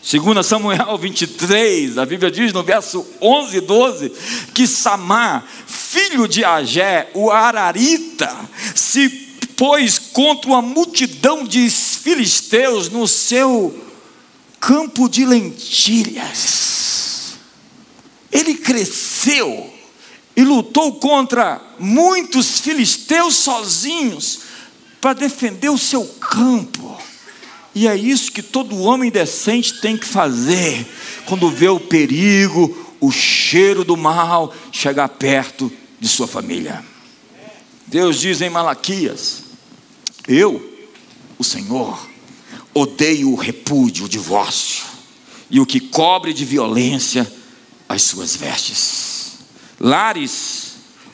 Segundo 0.08 0.42
Samuel 0.42 0.98
23, 0.98 1.98
a 1.98 2.06
Bíblia 2.06 2.32
diz 2.32 2.54
no 2.54 2.64
verso 2.64 3.06
11 3.22 3.58
e 3.58 3.60
12 3.60 4.10
que 4.54 4.66
Samar, 4.66 5.46
filho 5.68 6.30
de 6.30 6.46
Agé, 6.46 7.12
o 7.14 7.30
Ararita, 7.30 8.34
se 8.74 9.10
pôs 9.58 10.00
contra 10.00 10.50
uma 10.50 10.62
multidão 10.62 11.44
de 11.44 11.70
filisteus 11.70 12.88
no 12.88 13.06
seu 13.06 13.86
campo 14.62 15.10
de 15.10 15.26
lentilhas. 15.26 17.34
Ele 18.32 18.54
cresceu 18.54 19.74
e 20.38 20.42
lutou 20.42 21.02
contra 21.02 21.62
muitos 21.78 22.62
filisteus 22.62 23.36
sozinhos 23.36 24.40
para 25.02 25.12
defender 25.12 25.68
o 25.68 25.78
seu 25.78 26.06
campo. 26.06 26.98
E 27.78 27.88
é 27.88 27.96
isso 27.96 28.32
que 28.32 28.42
todo 28.42 28.82
homem 28.82 29.12
decente 29.12 29.80
tem 29.80 29.96
que 29.96 30.08
fazer 30.08 30.84
quando 31.28 31.48
vê 31.48 31.68
o 31.68 31.80
perigo, 31.80 32.76
o 33.00 33.12
cheiro 33.12 33.84
do 33.84 33.96
mal 33.96 34.52
chegar 34.72 35.08
perto 35.10 35.72
de 36.00 36.08
sua 36.08 36.28
família. 36.28 36.84
Deus 37.86 38.20
diz 38.20 38.42
em 38.42 38.50
Malaquias: 38.50 39.44
Eu, 40.28 40.90
o 41.38 41.44
Senhor, 41.44 42.10
odeio 42.74 43.30
o 43.32 43.36
repúdio, 43.36 44.06
o 44.06 44.10
divórcio 44.10 44.84
e 45.48 45.60
o 45.60 45.66
que 45.66 45.80
cobre 45.80 46.34
de 46.34 46.46
violência 46.46 47.32
as 47.88 48.02
suas 48.02 48.36
vestes. 48.36 49.34
Lares 49.80 50.67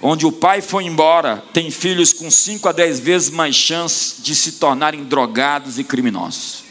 onde 0.05 0.25
o 0.25 0.31
pai 0.33 0.61
foi 0.61 0.83
embora, 0.83 1.41
tem 1.53 1.71
filhos 1.71 2.11
com 2.11 2.29
5 2.29 2.67
a 2.67 2.73
10 2.73 2.99
vezes 2.99 3.29
mais 3.29 3.55
chance 3.55 4.21
de 4.21 4.35
se 4.35 4.53
tornarem 4.53 5.05
drogados 5.05 5.79
e 5.79 5.83
criminosos. 5.83 6.65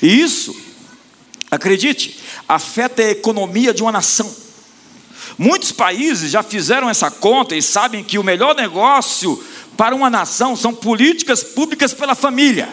E 0.00 0.20
isso, 0.20 0.56
acredite, 1.50 2.20
afeta 2.48 3.02
a 3.02 3.10
economia 3.10 3.74
de 3.74 3.82
uma 3.82 3.90
nação. 3.90 4.32
Muitos 5.36 5.72
países 5.72 6.30
já 6.30 6.40
fizeram 6.44 6.88
essa 6.88 7.10
conta 7.10 7.56
e 7.56 7.60
sabem 7.60 8.04
que 8.04 8.16
o 8.16 8.22
melhor 8.22 8.54
negócio 8.54 9.42
para 9.76 9.94
uma 9.94 10.08
nação 10.08 10.54
são 10.54 10.72
políticas 10.72 11.42
públicas 11.42 11.92
pela 11.92 12.14
família. 12.14 12.68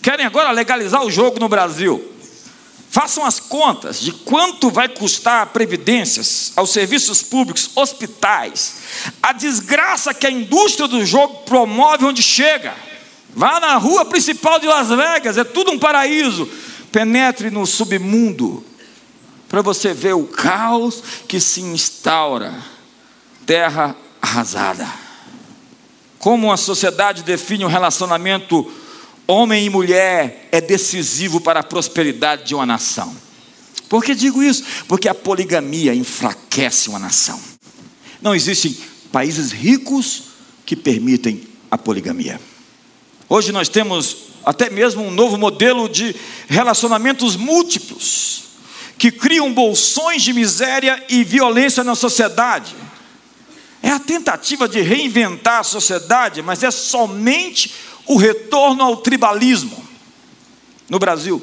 Querem 0.00 0.24
agora 0.24 0.52
legalizar 0.52 1.04
o 1.04 1.10
jogo 1.10 1.40
no 1.40 1.48
Brasil. 1.48 2.12
Façam 2.94 3.26
as 3.26 3.40
contas 3.40 4.00
de 4.00 4.12
quanto 4.12 4.70
vai 4.70 4.88
custar 4.88 5.46
previdências 5.46 6.52
aos 6.54 6.70
serviços 6.70 7.22
públicos, 7.22 7.70
hospitais, 7.74 8.83
a 9.22 9.32
desgraça 9.32 10.14
que 10.14 10.26
a 10.26 10.30
indústria 10.30 10.88
do 10.88 11.04
jogo 11.04 11.42
promove 11.44 12.04
onde 12.04 12.22
chega. 12.22 12.74
Vá 13.34 13.58
na 13.58 13.76
rua 13.76 14.04
principal 14.04 14.58
de 14.60 14.66
Las 14.66 14.88
Vegas, 14.88 15.36
é 15.36 15.44
tudo 15.44 15.72
um 15.72 15.78
paraíso. 15.78 16.48
Penetre 16.92 17.50
no 17.50 17.66
submundo 17.66 18.64
para 19.48 19.62
você 19.62 19.92
ver 19.92 20.14
o 20.14 20.24
caos 20.24 21.02
que 21.28 21.40
se 21.40 21.60
instaura. 21.60 22.54
Terra 23.46 23.96
arrasada. 24.20 24.88
Como 26.18 26.50
a 26.50 26.56
sociedade 26.56 27.22
define 27.22 27.64
o 27.64 27.68
um 27.68 27.70
relacionamento 27.70 28.70
homem 29.26 29.66
e 29.66 29.70
mulher 29.70 30.48
é 30.50 30.60
decisivo 30.60 31.40
para 31.40 31.60
a 31.60 31.64
prosperidade 31.64 32.44
de 32.44 32.54
uma 32.54 32.66
nação. 32.66 33.14
Por 33.88 34.04
que 34.04 34.14
digo 34.14 34.42
isso? 34.42 34.64
Porque 34.88 35.08
a 35.08 35.14
poligamia 35.14 35.94
enfraquece 35.94 36.88
uma 36.88 36.98
nação. 36.98 37.40
Não 38.20 38.34
existem 38.34 38.76
países 39.14 39.52
ricos 39.52 40.24
que 40.66 40.74
permitem 40.74 41.40
a 41.70 41.78
poligamia. 41.78 42.40
Hoje 43.28 43.52
nós 43.52 43.68
temos 43.68 44.16
até 44.44 44.68
mesmo 44.68 45.04
um 45.04 45.10
novo 45.12 45.38
modelo 45.38 45.88
de 45.88 46.16
relacionamentos 46.48 47.36
múltiplos, 47.36 48.42
que 48.98 49.12
criam 49.12 49.54
bolsões 49.54 50.20
de 50.20 50.32
miséria 50.32 51.00
e 51.08 51.22
violência 51.22 51.84
na 51.84 51.94
sociedade. 51.94 52.74
É 53.80 53.90
a 53.90 54.00
tentativa 54.00 54.66
de 54.66 54.80
reinventar 54.80 55.60
a 55.60 55.64
sociedade, 55.64 56.42
mas 56.42 56.64
é 56.64 56.72
somente 56.72 57.72
o 58.06 58.16
retorno 58.16 58.82
ao 58.82 58.96
tribalismo. 58.96 59.86
No 60.90 60.98
Brasil, 60.98 61.40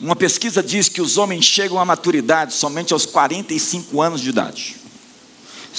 uma 0.00 0.16
pesquisa 0.16 0.64
diz 0.64 0.88
que 0.88 1.00
os 1.00 1.16
homens 1.16 1.44
chegam 1.44 1.78
à 1.78 1.84
maturidade 1.84 2.54
somente 2.54 2.92
aos 2.92 3.06
45 3.06 4.02
anos 4.02 4.20
de 4.20 4.30
idade. 4.30 4.87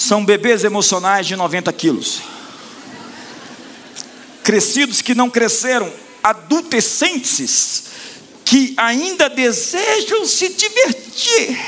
São 0.00 0.24
bebês 0.24 0.64
emocionais 0.64 1.26
de 1.26 1.36
90 1.36 1.70
quilos. 1.74 2.22
Crescidos 4.42 5.02
que 5.02 5.14
não 5.14 5.28
cresceram, 5.28 5.92
adultescentes 6.22 7.84
que 8.42 8.72
ainda 8.78 9.28
desejam 9.28 10.24
se 10.24 10.48
divertir. 10.54 11.60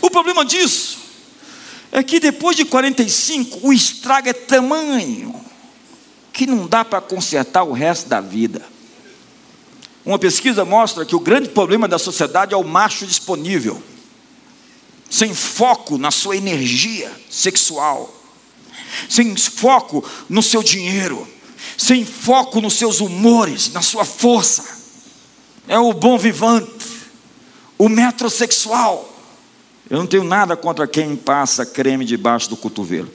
O 0.00 0.08
problema 0.08 0.44
disso 0.44 0.98
é 1.90 2.04
que 2.04 2.20
depois 2.20 2.56
de 2.56 2.64
45 2.64 3.66
o 3.66 3.72
estrago 3.72 4.28
é 4.28 4.32
tamanho 4.32 5.34
que 6.32 6.46
não 6.46 6.68
dá 6.68 6.84
para 6.84 7.00
consertar 7.00 7.64
o 7.64 7.72
resto 7.72 8.08
da 8.08 8.20
vida. 8.20 8.64
Uma 10.04 10.20
pesquisa 10.20 10.64
mostra 10.64 11.04
que 11.04 11.16
o 11.16 11.20
grande 11.20 11.48
problema 11.48 11.88
da 11.88 11.98
sociedade 11.98 12.54
é 12.54 12.56
o 12.56 12.62
macho 12.62 13.04
disponível, 13.04 13.82
sem 15.14 15.32
foco 15.32 15.96
na 15.96 16.10
sua 16.10 16.36
energia 16.36 17.08
sexual. 17.30 18.12
sem 19.08 19.36
foco 19.36 20.04
no 20.28 20.42
seu 20.42 20.60
dinheiro, 20.60 21.26
sem 21.78 22.04
foco 22.04 22.60
nos 22.60 22.74
seus 22.74 23.00
humores, 23.00 23.72
na 23.72 23.80
sua 23.80 24.04
força. 24.04 24.64
É 25.68 25.78
o 25.78 25.92
bom 25.92 26.18
vivante, 26.18 26.86
o 27.78 27.88
metrosexual. 27.88 29.08
Eu 29.88 29.98
não 29.98 30.06
tenho 30.06 30.24
nada 30.24 30.56
contra 30.56 30.86
quem 30.86 31.14
passa 31.14 31.64
creme 31.64 32.04
debaixo 32.04 32.48
do 32.50 32.56
cotovelo. 32.56 33.10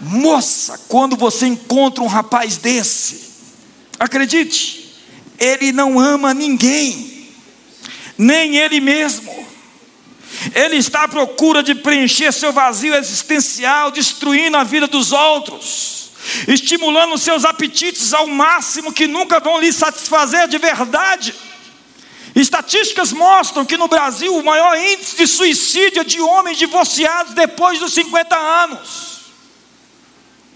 Moça, 0.00 0.80
quando 0.88 1.14
você 1.14 1.46
encontra 1.46 2.02
um 2.02 2.06
rapaz 2.06 2.56
desse, 2.56 3.32
acredite, 3.98 4.94
ele 5.38 5.72
não 5.72 5.98
ama 5.98 6.32
ninguém, 6.32 7.28
nem 8.16 8.56
ele 8.56 8.80
mesmo. 8.80 9.49
Ele 10.54 10.76
está 10.76 11.04
à 11.04 11.08
procura 11.08 11.62
de 11.62 11.74
preencher 11.74 12.32
seu 12.32 12.52
vazio 12.52 12.94
existencial, 12.94 13.90
destruindo 13.90 14.56
a 14.56 14.64
vida 14.64 14.86
dos 14.86 15.12
outros, 15.12 16.10
estimulando 16.46 17.18
seus 17.18 17.44
apetites 17.44 18.12
ao 18.12 18.26
máximo 18.26 18.92
que 18.92 19.06
nunca 19.06 19.40
vão 19.40 19.60
lhe 19.60 19.72
satisfazer 19.72 20.48
de 20.48 20.58
verdade. 20.58 21.34
Estatísticas 22.34 23.12
mostram 23.12 23.64
que 23.64 23.76
no 23.76 23.88
Brasil 23.88 24.36
o 24.36 24.44
maior 24.44 24.78
índice 24.78 25.16
de 25.16 25.26
suicídio 25.26 26.00
é 26.00 26.04
de 26.04 26.20
homens 26.20 26.58
divorciados 26.58 27.34
depois 27.34 27.78
dos 27.80 27.92
50 27.92 28.36
anos. 28.36 29.20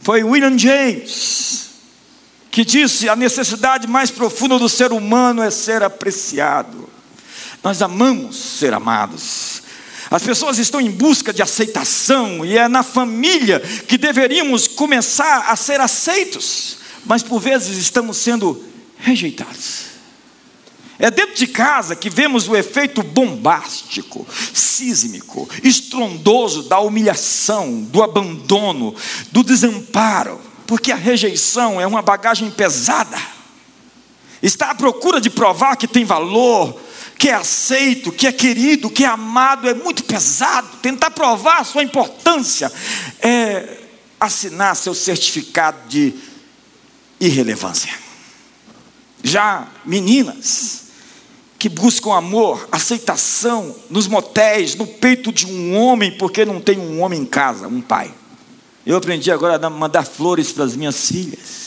Foi 0.00 0.22
William 0.22 0.56
James 0.56 1.54
que 2.54 2.64
disse: 2.64 3.08
a 3.08 3.16
necessidade 3.16 3.88
mais 3.88 4.12
profunda 4.12 4.60
do 4.60 4.68
ser 4.68 4.92
humano 4.92 5.42
é 5.42 5.50
ser 5.50 5.82
apreciado. 5.82 6.88
Nós 7.64 7.82
amamos 7.82 8.36
ser 8.36 8.72
amados. 8.72 9.63
As 10.14 10.22
pessoas 10.22 10.58
estão 10.58 10.80
em 10.80 10.92
busca 10.92 11.32
de 11.32 11.42
aceitação, 11.42 12.46
e 12.46 12.56
é 12.56 12.68
na 12.68 12.84
família 12.84 13.58
que 13.58 13.98
deveríamos 13.98 14.68
começar 14.68 15.46
a 15.48 15.56
ser 15.56 15.80
aceitos, 15.80 16.76
mas 17.04 17.20
por 17.20 17.40
vezes 17.40 17.76
estamos 17.78 18.18
sendo 18.18 18.64
rejeitados. 18.96 19.86
É 21.00 21.10
dentro 21.10 21.34
de 21.34 21.48
casa 21.48 21.96
que 21.96 22.08
vemos 22.08 22.46
o 22.46 22.54
efeito 22.54 23.02
bombástico, 23.02 24.24
sísmico, 24.54 25.48
estrondoso 25.64 26.62
da 26.62 26.78
humilhação, 26.78 27.82
do 27.82 28.00
abandono, 28.00 28.94
do 29.32 29.42
desamparo, 29.42 30.40
porque 30.64 30.92
a 30.92 30.96
rejeição 30.96 31.80
é 31.80 31.86
uma 31.88 32.02
bagagem 32.02 32.52
pesada. 32.52 33.18
Está 34.40 34.70
à 34.70 34.74
procura 34.76 35.20
de 35.20 35.28
provar 35.28 35.74
que 35.74 35.88
tem 35.88 36.04
valor, 36.04 36.83
que 37.18 37.28
é 37.28 37.34
aceito, 37.34 38.12
que 38.12 38.26
é 38.26 38.32
querido, 38.32 38.90
que 38.90 39.04
é 39.04 39.08
amado, 39.08 39.68
é 39.68 39.74
muito 39.74 40.04
pesado. 40.04 40.68
Tentar 40.82 41.10
provar 41.10 41.60
a 41.60 41.64
sua 41.64 41.82
importância 41.82 42.70
é 43.20 43.78
assinar 44.18 44.76
seu 44.76 44.94
certificado 44.94 45.88
de 45.88 46.14
irrelevância. 47.20 47.92
Já 49.22 49.66
meninas, 49.84 50.84
que 51.58 51.68
buscam 51.68 52.12
amor, 52.12 52.68
aceitação 52.70 53.74
nos 53.88 54.06
motéis, 54.06 54.74
no 54.74 54.86
peito 54.86 55.32
de 55.32 55.46
um 55.46 55.74
homem, 55.76 56.12
porque 56.12 56.44
não 56.44 56.60
tem 56.60 56.78
um 56.78 57.00
homem 57.00 57.22
em 57.22 57.26
casa, 57.26 57.66
um 57.66 57.80
pai. 57.80 58.12
Eu 58.84 58.98
aprendi 58.98 59.30
agora 59.30 59.64
a 59.66 59.70
mandar 59.70 60.04
flores 60.04 60.52
para 60.52 60.64
as 60.64 60.76
minhas 60.76 61.08
filhas. 61.08 61.63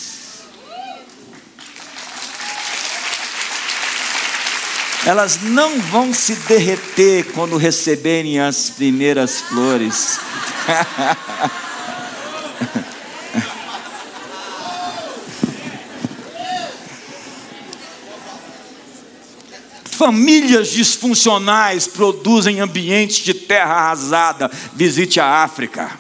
Elas 5.08 5.39
não 5.41 5.80
vão 5.80 6.13
se 6.13 6.36
derreter 6.36 7.32
quando 7.32 7.56
receberem 7.56 8.41
as 8.41 8.70
primeiras 8.70 9.39
flores. 9.39 10.20
Famílias 19.86 20.72
disfuncionais 20.72 21.88
produzem 21.88 22.60
ambientes 22.60 23.24
de 23.24 23.34
terra 23.34 23.76
arrasada. 23.76 24.52
Visite 24.74 25.22
a 25.22 25.41
África. 25.41 25.98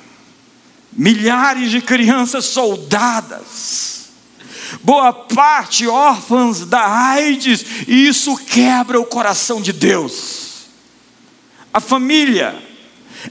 Milhares 0.91 1.71
de 1.71 1.79
crianças 1.79 2.43
soldadas. 2.43 3.96
Boa 4.83 5.13
parte 5.13 5.87
órfãs 5.87 6.65
da 6.65 6.85
AIDS, 6.85 7.65
e 7.87 8.07
isso 8.07 8.35
quebra 8.37 8.99
o 8.99 9.05
coração 9.05 9.61
de 9.61 9.71
Deus. 9.71 10.67
A 11.73 11.79
família 11.79 12.55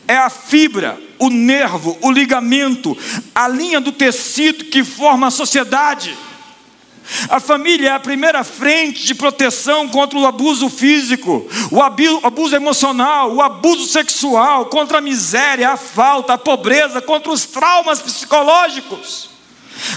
é 0.07 0.17
a 0.17 0.31
fibra, 0.31 1.01
o 1.19 1.31
nervo, 1.31 1.97
o 2.03 2.11
ligamento, 2.11 2.97
a 3.35 3.49
linha 3.49 3.81
do 3.81 3.93
tecido 3.93 4.67
que 4.67 4.85
forma 4.85 5.29
a 5.29 5.31
sociedade. 5.31 6.17
A 7.29 7.39
família 7.39 7.91
é 7.91 7.93
a 7.93 8.01
primeira 8.01 8.43
frente 8.43 9.07
de 9.07 9.15
proteção 9.15 9.89
contra 9.89 10.19
o 10.19 10.27
abuso 10.27 10.69
físico, 10.69 11.49
o 11.71 11.81
abuso 11.81 12.57
emocional, 12.57 13.33
o 13.33 13.41
abuso 13.41 13.87
sexual, 13.87 14.67
contra 14.67 14.99
a 14.99 15.01
miséria, 15.01 15.71
a 15.71 15.77
falta, 15.77 16.33
a 16.33 16.39
pobreza, 16.39 17.01
contra 17.01 17.31
os 17.31 17.45
traumas 17.45 18.01
psicológicos. 18.01 19.36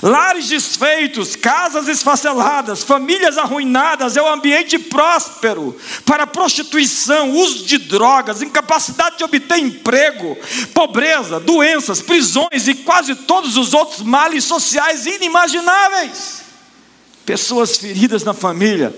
Lares 0.02 0.48
desfeitos, 0.48 1.36
casas 1.36 1.88
esfaceladas, 1.88 2.84
famílias 2.84 3.38
arruinadas 3.38 4.18
é 4.18 4.22
um 4.22 4.32
ambiente 4.32 4.78
próspero 4.78 5.76
para 6.06 6.28
prostituição, 6.28 7.32
uso 7.32 7.65
de 7.65 7.78
drogas, 7.78 8.42
incapacidade 8.42 9.18
de 9.18 9.24
obter 9.24 9.58
emprego, 9.60 10.38
pobreza, 10.74 11.39
doenças, 11.39 12.02
prisões 12.02 12.68
e 12.68 12.76
quase 12.76 13.15
todos 13.15 13.58
os 13.58 13.74
outros 13.74 14.02
males 14.02 14.44
sociais 14.44 15.06
inimagináveis. 15.06 16.42
Pessoas 17.26 17.78
feridas 17.78 18.24
na 18.24 18.34
família, 18.34 18.96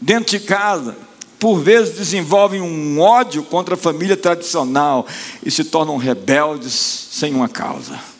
dentro 0.00 0.38
de 0.38 0.44
casa, 0.44 0.96
por 1.38 1.58
vezes 1.60 1.96
desenvolvem 1.96 2.60
um 2.60 2.98
ódio 2.98 3.42
contra 3.42 3.74
a 3.74 3.78
família 3.78 4.16
tradicional 4.16 5.06
e 5.44 5.50
se 5.50 5.64
tornam 5.64 5.96
rebeldes 5.96 6.72
sem 6.72 7.34
uma 7.34 7.48
causa. 7.48 8.13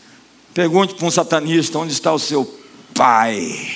Pergunte 0.54 0.94
para 0.94 1.06
um 1.06 1.10
satanista: 1.10 1.78
onde 1.80 1.92
está 1.92 2.12
o 2.12 2.18
seu 2.18 2.44
pai? 2.94 3.68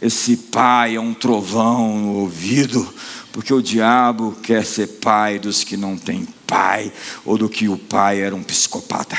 Esse 0.00 0.36
pai 0.36 0.94
é 0.94 1.00
um 1.00 1.12
trovão 1.12 1.98
no 1.98 2.12
ouvido, 2.20 2.88
porque 3.32 3.52
o 3.52 3.60
diabo 3.60 4.36
quer 4.40 4.64
ser 4.64 4.86
pai 4.86 5.40
dos 5.40 5.64
que 5.64 5.76
não 5.76 5.98
têm 5.98 6.28
pai, 6.46 6.92
ou 7.24 7.36
do 7.36 7.48
que 7.48 7.68
o 7.68 7.76
pai 7.76 8.20
era 8.20 8.36
um 8.36 8.42
psicopata. 8.42 9.16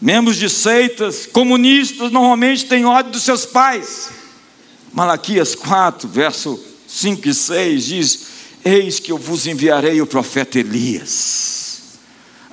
Membros 0.00 0.36
de 0.36 0.50
seitas 0.50 1.26
comunistas 1.26 2.10
normalmente 2.10 2.66
têm 2.66 2.84
ódio 2.84 3.12
dos 3.12 3.22
seus 3.22 3.46
pais. 3.46 4.10
Malaquias 4.92 5.54
4, 5.54 6.08
verso 6.08 6.58
5 6.88 7.28
e 7.28 7.34
6 7.34 7.84
diz: 7.84 8.26
Eis 8.64 8.98
que 8.98 9.12
eu 9.12 9.18
vos 9.18 9.46
enviarei 9.46 10.02
o 10.02 10.06
profeta 10.08 10.58
Elias, 10.58 11.82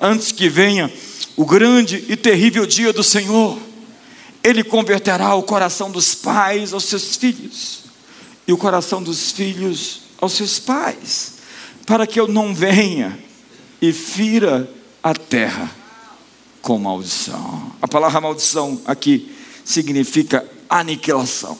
antes 0.00 0.30
que 0.30 0.48
venha 0.48 0.92
o 1.40 1.46
grande 1.46 2.04
e 2.06 2.16
terrível 2.16 2.66
dia 2.66 2.92
do 2.92 3.02
Senhor, 3.02 3.58
ele 4.44 4.62
converterá 4.62 5.34
o 5.34 5.42
coração 5.42 5.90
dos 5.90 6.14
pais 6.14 6.74
aos 6.74 6.84
seus 6.84 7.16
filhos, 7.16 7.84
e 8.46 8.52
o 8.52 8.58
coração 8.58 9.02
dos 9.02 9.32
filhos 9.32 10.02
aos 10.20 10.34
seus 10.34 10.58
pais, 10.58 11.36
para 11.86 12.06
que 12.06 12.20
eu 12.20 12.28
não 12.28 12.54
venha 12.54 13.18
e 13.80 13.90
fira 13.90 14.70
a 15.02 15.14
terra 15.14 15.74
com 16.60 16.78
maldição. 16.78 17.72
A 17.80 17.88
palavra 17.88 18.20
maldição 18.20 18.78
aqui 18.84 19.34
significa 19.64 20.46
aniquilação. 20.68 21.56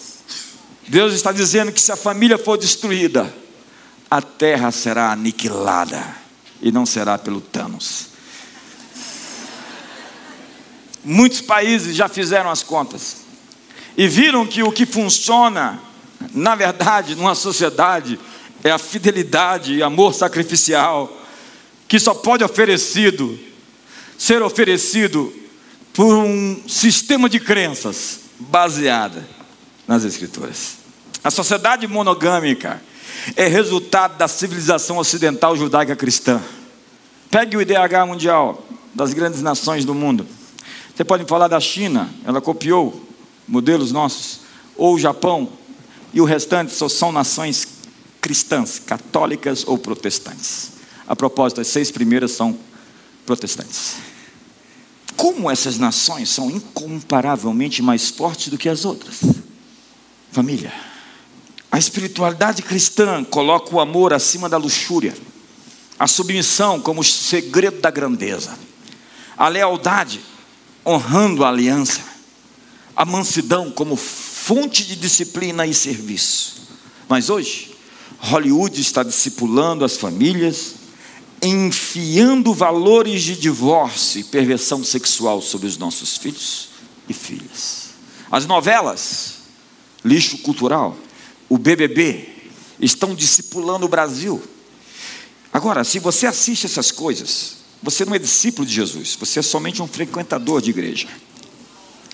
Deus 0.88 1.14
está 1.14 1.32
dizendo 1.32 1.72
que 1.72 1.80
se 1.80 1.90
a 1.90 1.96
família 1.96 2.36
for 2.36 2.58
destruída, 2.58 3.34
a 4.10 4.20
terra 4.20 4.70
será 4.72 5.10
aniquilada 5.10 6.04
e 6.60 6.70
não 6.70 6.84
será 6.84 7.16
pelo 7.16 7.40
Thanos. 7.40 8.09
Muitos 11.04 11.40
países 11.40 11.96
já 11.96 12.08
fizeram 12.08 12.50
as 12.50 12.62
contas 12.62 13.18
e 13.96 14.06
viram 14.06 14.46
que 14.46 14.62
o 14.62 14.72
que 14.72 14.84
funciona, 14.84 15.80
na 16.34 16.54
verdade, 16.54 17.14
numa 17.14 17.34
sociedade, 17.34 18.18
é 18.62 18.70
a 18.70 18.78
fidelidade 18.78 19.74
e 19.74 19.82
amor 19.82 20.14
sacrificial 20.14 21.16
que 21.88 21.98
só 21.98 22.14
pode 22.14 22.44
oferecido 22.44 23.38
ser 24.16 24.42
oferecido 24.42 25.32
por 25.94 26.14
um 26.14 26.62
sistema 26.68 27.28
de 27.28 27.40
crenças 27.40 28.20
baseada 28.38 29.26
nas 29.88 30.04
escrituras. 30.04 30.74
A 31.24 31.30
sociedade 31.30 31.86
monogâmica 31.86 32.82
é 33.34 33.46
resultado 33.46 34.16
da 34.18 34.28
civilização 34.28 34.98
ocidental 34.98 35.56
judaica 35.56 35.96
cristã. 35.96 36.40
Pegue 37.30 37.56
o 37.56 37.62
IDH 37.62 38.06
mundial 38.06 38.62
das 38.94 39.14
grandes 39.14 39.40
nações 39.40 39.84
do 39.84 39.94
mundo. 39.94 40.26
Você 40.94 41.04
pode 41.04 41.24
falar 41.24 41.48
da 41.48 41.60
China, 41.60 42.10
ela 42.24 42.40
copiou 42.40 43.08
modelos 43.46 43.90
nossos, 43.92 44.40
ou 44.76 44.94
o 44.94 44.98
Japão, 44.98 45.48
e 46.12 46.20
o 46.20 46.24
restante 46.24 46.72
só 46.72 46.88
são 46.88 47.10
nações 47.12 47.66
cristãs, 48.20 48.78
católicas 48.78 49.64
ou 49.66 49.78
protestantes. 49.78 50.72
A 51.06 51.16
propósito, 51.16 51.60
as 51.60 51.68
seis 51.68 51.90
primeiras 51.90 52.32
são 52.32 52.58
protestantes. 53.24 53.96
como 55.20 55.50
essas 55.50 55.76
nações 55.76 56.30
são 56.30 56.50
incomparavelmente 56.50 57.82
mais 57.82 58.08
fortes 58.08 58.48
do 58.48 58.56
que 58.56 58.70
as 58.70 58.86
outras. 58.86 59.20
Família. 60.32 60.72
A 61.70 61.78
espiritualidade 61.78 62.62
cristã 62.62 63.22
coloca 63.22 63.74
o 63.74 63.80
amor 63.80 64.14
acima 64.14 64.48
da 64.48 64.56
luxúria, 64.56 65.14
a 65.98 66.06
submissão 66.06 66.80
como 66.80 67.04
segredo 67.04 67.82
da 67.82 67.90
grandeza, 67.90 68.58
a 69.36 69.46
lealdade 69.48 70.20
honrando 70.86 71.44
a 71.44 71.48
aliança, 71.48 72.00
a 72.96 73.04
mansidão 73.04 73.70
como 73.70 73.96
fonte 73.96 74.84
de 74.84 74.96
disciplina 74.96 75.66
e 75.66 75.74
serviço. 75.74 76.62
Mas 77.08 77.30
hoje, 77.30 77.74
Hollywood 78.18 78.80
está 78.80 79.02
discipulando 79.02 79.84
as 79.84 79.96
famílias, 79.96 80.74
enfiando 81.42 82.52
valores 82.52 83.22
de 83.22 83.36
divórcio 83.36 84.20
e 84.20 84.24
perversão 84.24 84.84
sexual 84.84 85.40
sobre 85.40 85.66
os 85.66 85.78
nossos 85.78 86.16
filhos 86.16 86.68
e 87.08 87.14
filhas. 87.14 87.90
As 88.30 88.46
novelas, 88.46 89.38
lixo 90.04 90.38
cultural, 90.38 90.96
o 91.48 91.56
BBB, 91.56 92.28
estão 92.78 93.14
discipulando 93.14 93.86
o 93.86 93.88
Brasil. 93.88 94.42
Agora, 95.52 95.82
se 95.82 95.98
você 95.98 96.26
assiste 96.26 96.66
essas 96.66 96.92
coisas, 96.92 97.59
você 97.82 98.04
não 98.04 98.14
é 98.14 98.18
discípulo 98.18 98.66
de 98.66 98.74
Jesus, 98.74 99.16
você 99.18 99.38
é 99.38 99.42
somente 99.42 99.80
um 99.80 99.86
frequentador 99.86 100.60
de 100.60 100.70
igreja. 100.70 101.08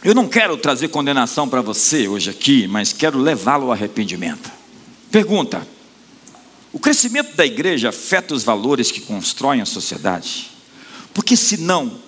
Eu 0.04 0.14
não 0.14 0.28
quero 0.28 0.56
trazer 0.56 0.88
condenação 0.88 1.48
para 1.48 1.60
você 1.60 2.06
hoje 2.06 2.30
aqui, 2.30 2.68
mas 2.68 2.92
quero 2.92 3.18
levá-lo 3.18 3.66
ao 3.66 3.72
arrependimento. 3.72 4.50
Pergunta: 5.10 5.66
o 6.72 6.78
crescimento 6.78 7.34
da 7.34 7.44
igreja 7.44 7.88
afeta 7.88 8.34
os 8.34 8.44
valores 8.44 8.90
que 8.90 9.00
constroem 9.00 9.60
a 9.60 9.66
sociedade? 9.66 10.50
Porque 11.12 11.36
senão, 11.36 11.98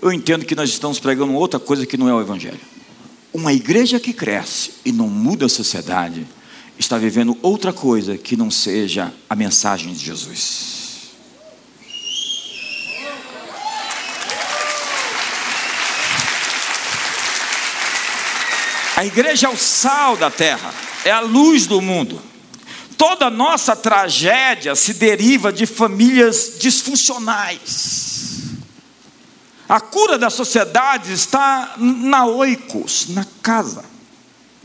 eu 0.00 0.12
entendo 0.12 0.46
que 0.46 0.54
nós 0.54 0.70
estamos 0.70 0.98
pregando 0.98 1.34
outra 1.34 1.58
coisa 1.58 1.84
que 1.84 1.96
não 1.96 2.08
é 2.08 2.14
o 2.14 2.20
Evangelho. 2.20 2.60
Uma 3.34 3.52
igreja 3.52 4.00
que 4.00 4.12
cresce 4.12 4.74
e 4.84 4.92
não 4.92 5.08
muda 5.08 5.46
a 5.46 5.48
sociedade 5.48 6.26
está 6.78 6.96
vivendo 6.96 7.36
outra 7.42 7.72
coisa 7.72 8.16
que 8.16 8.36
não 8.36 8.50
seja 8.50 9.12
a 9.28 9.36
mensagem 9.36 9.92
de 9.92 10.04
Jesus. 10.04 10.85
A 18.96 19.04
igreja 19.04 19.46
é 19.46 19.50
o 19.50 19.56
sal 19.58 20.16
da 20.16 20.30
terra, 20.30 20.72
é 21.04 21.10
a 21.10 21.20
luz 21.20 21.66
do 21.66 21.82
mundo. 21.82 22.18
Toda 22.96 23.28
nossa 23.28 23.76
tragédia 23.76 24.74
se 24.74 24.94
deriva 24.94 25.52
de 25.52 25.66
famílias 25.66 26.54
disfuncionais. 26.58 28.06
A 29.68 29.78
cura 29.80 30.16
da 30.16 30.30
sociedade 30.30 31.12
está 31.12 31.74
na 31.76 32.24
oikos, 32.24 33.08
na 33.10 33.26
casa. 33.42 33.84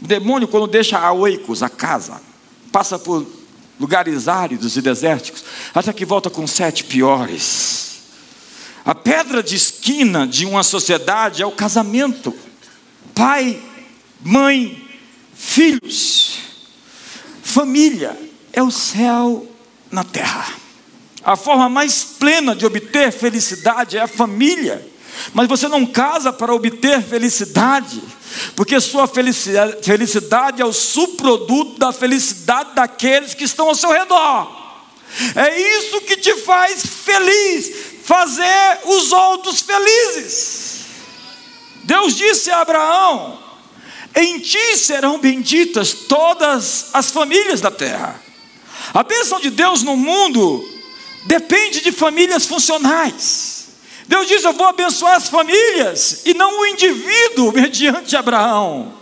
O 0.01 0.07
demônio, 0.07 0.47
quando 0.47 0.65
deixa 0.67 0.97
a 0.97 1.11
oikos, 1.11 1.61
a 1.61 1.67
casa, 1.67 2.21
passa 2.71 2.97
por 2.97 3.27
lugares 3.77 4.29
áridos 4.29 4.77
e 4.77 4.81
desérticos, 4.81 5.43
até 5.75 5.91
que 5.91 6.05
volta 6.05 6.29
com 6.29 6.47
sete 6.47 6.85
piores. 6.85 7.99
A 8.85 8.95
pedra 8.95 9.43
de 9.43 9.57
esquina 9.57 10.25
de 10.25 10.45
uma 10.45 10.63
sociedade 10.63 11.41
é 11.41 11.45
o 11.45 11.51
casamento. 11.51 12.33
Pai 13.13 13.61
mãe, 14.23 14.87
filhos, 15.33 16.37
família 17.43 18.17
é 18.53 18.61
o 18.61 18.71
céu 18.71 19.47
na 19.91 20.03
terra. 20.03 20.53
A 21.23 21.35
forma 21.35 21.69
mais 21.69 22.03
plena 22.03 22.55
de 22.55 22.65
obter 22.65 23.11
felicidade 23.11 23.97
é 23.97 24.01
a 24.01 24.07
família. 24.07 24.89
Mas 25.33 25.47
você 25.47 25.67
não 25.67 25.85
casa 25.85 26.33
para 26.33 26.53
obter 26.53 27.01
felicidade, 27.01 28.01
porque 28.55 28.79
sua 28.79 29.07
felicidade, 29.07 30.61
é 30.61 30.65
o 30.65 30.73
subproduto 30.73 31.77
da 31.77 31.91
felicidade 31.91 32.73
daqueles 32.73 33.33
que 33.33 33.43
estão 33.43 33.67
ao 33.67 33.75
seu 33.75 33.91
redor. 33.91 34.59
É 35.35 35.77
isso 35.77 36.01
que 36.01 36.15
te 36.15 36.33
faz 36.37 36.85
feliz, 36.85 37.71
fazer 38.03 38.79
os 38.85 39.11
outros 39.11 39.61
felizes. 39.61 40.85
Deus 41.83 42.15
disse 42.15 42.49
a 42.49 42.61
Abraão: 42.61 43.40
em 44.15 44.39
ti 44.39 44.77
serão 44.77 45.19
benditas 45.19 45.93
todas 45.93 46.89
as 46.93 47.11
famílias 47.11 47.61
da 47.61 47.71
terra. 47.71 48.21
A 48.93 49.03
bênção 49.03 49.39
de 49.39 49.49
Deus 49.49 49.83
no 49.83 49.95
mundo 49.95 50.67
depende 51.25 51.81
de 51.81 51.91
famílias 51.91 52.45
funcionais. 52.45 53.67
Deus 54.07 54.27
diz: 54.27 54.43
Eu 54.43 54.53
vou 54.53 54.67
abençoar 54.67 55.15
as 55.15 55.29
famílias 55.29 56.23
e 56.25 56.33
não 56.33 56.59
o 56.59 56.65
indivíduo, 56.65 57.53
mediante 57.53 58.17
Abraão. 58.17 58.93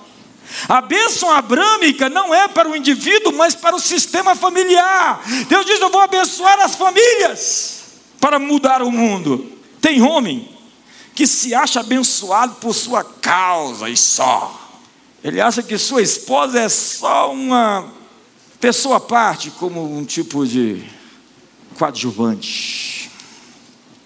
A 0.67 0.81
bênção 0.81 1.31
abrâmica 1.31 2.09
não 2.09 2.33
é 2.33 2.47
para 2.47 2.69
o 2.69 2.75
indivíduo, 2.75 3.33
mas 3.33 3.55
para 3.55 3.75
o 3.75 3.79
sistema 3.79 4.35
familiar. 4.35 5.21
Deus 5.47 5.65
diz: 5.65 5.79
Eu 5.79 5.89
vou 5.89 6.01
abençoar 6.01 6.59
as 6.59 6.75
famílias 6.75 7.79
para 8.19 8.37
mudar 8.37 8.83
o 8.83 8.91
mundo. 8.91 9.51
Tem 9.81 10.01
homem 10.01 10.47
que 11.15 11.25
se 11.25 11.55
acha 11.55 11.79
abençoado 11.79 12.55
por 12.55 12.73
sua 12.73 13.03
causa 13.03 13.89
e 13.89 13.97
só. 13.97 14.58
Ele 15.23 15.41
acha 15.41 15.61
que 15.61 15.77
sua 15.77 16.01
esposa 16.01 16.59
é 16.59 16.69
só 16.69 17.33
uma 17.33 17.91
pessoa 18.59 18.97
à 18.97 18.99
parte, 18.99 19.51
como 19.51 19.97
um 19.97 20.05
tipo 20.05 20.45
de 20.45 20.83
coadjuvante. 21.77 23.11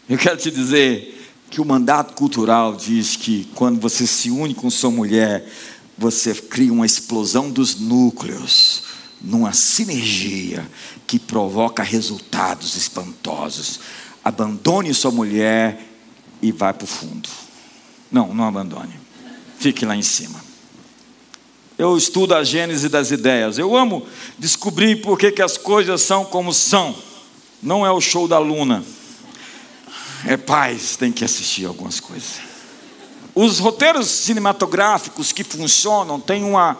Eu 0.09 0.17
quero 0.17 0.37
te 0.37 0.49
dizer 0.49 1.31
que 1.49 1.61
o 1.61 1.65
mandato 1.65 2.15
cultural 2.15 2.75
diz 2.75 3.15
que 3.15 3.47
quando 3.53 3.79
você 3.79 4.07
se 4.07 4.31
une 4.31 4.55
com 4.55 4.69
sua 4.71 4.89
mulher, 4.89 5.47
você 5.95 6.33
cria 6.33 6.73
uma 6.73 6.85
explosão 6.85 7.51
dos 7.51 7.79
núcleos, 7.79 8.83
numa 9.21 9.53
sinergia 9.53 10.67
que 11.05 11.19
provoca 11.19 11.83
resultados 11.83 12.75
espantosos. 12.75 13.79
Abandone 14.23 14.93
sua 14.93 15.11
mulher 15.11 15.87
e 16.41 16.51
vai 16.51 16.73
para 16.73 16.85
o 16.85 16.87
fundo. 16.87 17.29
Não, 18.11 18.33
não 18.33 18.47
abandone. 18.47 18.99
Fique 19.59 19.85
lá 19.85 19.95
em 19.95 20.01
cima. 20.01 20.42
Eu 21.83 21.97
estudo 21.97 22.33
a 22.33 22.45
gênese 22.45 22.87
das 22.87 23.11
ideias. 23.11 23.57
Eu 23.57 23.75
amo 23.75 24.07
descobrir 24.39 25.01
por 25.01 25.19
que, 25.19 25.29
que 25.33 25.41
as 25.41 25.57
coisas 25.57 26.01
são 26.01 26.23
como 26.23 26.53
são. 26.53 26.95
Não 27.61 27.85
é 27.85 27.91
o 27.91 27.99
show 27.99 28.25
da 28.25 28.39
Luna. 28.39 28.81
É 30.25 30.37
paz, 30.37 30.95
tem 30.95 31.11
que 31.11 31.25
assistir 31.25 31.65
algumas 31.65 31.99
coisas. 31.99 32.39
Os 33.35 33.59
roteiros 33.59 34.07
cinematográficos 34.07 35.33
que 35.33 35.43
funcionam 35.43 36.21
têm 36.21 36.45
uma 36.45 36.77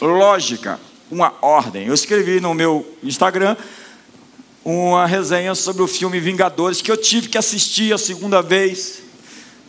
lógica, 0.00 0.78
uma 1.10 1.34
ordem. 1.42 1.88
Eu 1.88 1.94
escrevi 1.94 2.38
no 2.38 2.54
meu 2.54 2.86
Instagram 3.02 3.56
uma 4.64 5.04
resenha 5.04 5.52
sobre 5.56 5.82
o 5.82 5.88
filme 5.88 6.20
Vingadores 6.20 6.80
que 6.80 6.92
eu 6.92 6.96
tive 6.96 7.28
que 7.28 7.38
assistir 7.38 7.92
a 7.92 7.98
segunda 7.98 8.40
vez, 8.40 9.00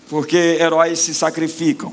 porque 0.07 0.37
heróis 0.37 0.99
se 0.99 1.15
sacrificam. 1.15 1.91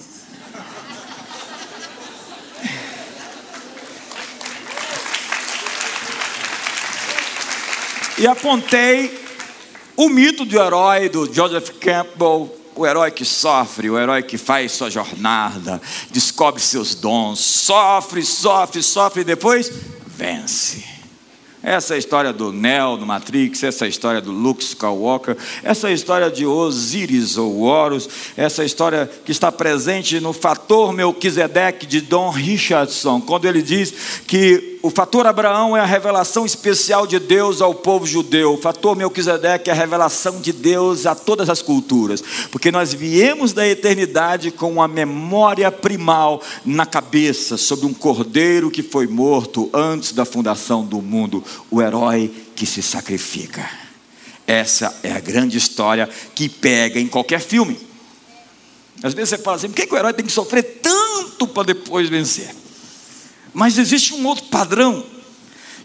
E 8.19 8.27
apontei 8.27 9.27
o 9.97 10.09
mito 10.09 10.45
do 10.45 10.59
herói 10.59 11.09
do 11.09 11.33
Joseph 11.33 11.71
Campbell, 11.81 12.55
o 12.75 12.87
herói 12.87 13.11
que 13.11 13.25
sofre, 13.25 13.91
o 13.91 13.99
herói 13.99 14.23
que 14.23 14.37
faz 14.37 14.73
sua 14.73 14.91
jornada, 14.91 15.81
descobre 16.11 16.61
seus 16.61 16.95
dons, 16.95 17.39
sofre, 17.41 18.23
sofre, 18.23 18.83
sofre 18.83 19.23
e 19.23 19.25
depois 19.25 19.73
vence. 20.07 20.97
Essa 21.63 21.95
é 21.95 21.97
a 21.97 21.99
história 21.99 22.33
do 22.33 22.53
Neo, 22.53 22.97
do 22.97 23.05
Matrix, 23.05 23.65
essa 23.65 23.85
é 23.85 23.87
a 23.87 23.89
história 23.89 24.21
do 24.21 24.31
Luke 24.31 24.63
Skywalker, 24.63 25.37
essa 25.65 25.89
é 25.89 25.91
a 25.91 25.95
história 25.95 26.31
de 26.31 26.47
Osiris 26.47 27.37
ou 27.37 27.63
Horus, 27.63 28.09
essa 28.37 28.63
é 28.63 28.65
a 28.65 28.67
história 28.67 29.11
que 29.25 29.33
está 29.33 29.51
presente 29.51 30.21
no 30.21 30.33
fator 30.33 30.93
Melquisedeque 30.93 31.85
de 31.85 32.01
Don 32.03 32.31
Richardson, 32.31 33.21
quando 33.21 33.47
ele 33.47 33.62
diz 33.62 33.93
que 34.29 34.76
o 34.87 34.91
fator 34.91 35.26
Abraão 35.26 35.76
é 35.76 35.80
a 35.80 35.84
revelação 35.84 36.47
especial 36.47 37.09
de 37.09 37.18
Deus 37.18 37.61
ao 37.61 37.74
povo 37.74 38.07
judeu. 38.07 38.55
O 38.55 38.57
fator 38.57 38.95
Melquisedeque 38.95 39.68
é 39.68 39.72
a 39.72 39.76
revelação 39.76 40.41
de 40.41 40.53
Deus 40.53 41.07
a 41.07 41.14
todas 41.14 41.51
as 41.51 41.61
culturas. 41.61 42.22
Porque 42.53 42.70
nós 42.70 42.95
viemos 42.95 43.53
da 43.53 43.66
eternidade 43.66 44.53
com 44.53 44.74
uma 44.74 44.87
memória 44.87 45.72
primal 45.72 46.41
na 46.64 46.87
cabeça 46.87 47.57
sobre 47.57 47.84
um 47.84 47.93
cordeiro 47.93 48.70
que 48.70 48.80
foi 48.80 49.09
morto 49.09 49.68
antes 49.74 50.12
da 50.12 50.24
fundação 50.24 50.84
do 50.84 51.03
mundo 51.03 51.43
o 51.68 51.82
herói 51.82 52.32
que 52.55 52.64
se 52.64 52.80
sacrifica. 52.80 53.68
Essa 54.47 54.97
é 55.03 55.11
a 55.11 55.18
grande 55.18 55.59
história 55.59 56.09
que 56.32 56.49
pega 56.49 57.01
em 57.01 57.09
qualquer 57.09 57.41
filme. 57.41 57.76
Às 59.03 59.14
vezes 59.14 59.30
você 59.30 59.39
fala 59.39 59.57
assim: 59.57 59.68
por 59.68 59.74
que, 59.74 59.87
que 59.89 59.95
o 59.95 59.99
herói 59.99 60.12
tem 60.12 60.24
que 60.24 60.30
sofrer 60.30 60.80
tanto 60.80 61.49
para 61.49 61.64
depois 61.64 62.09
vencer? 62.09 62.55
Mas 63.57 63.79
existe 63.79 64.13
um 64.13 64.27
outro 64.27 64.45
padrão 64.49 65.03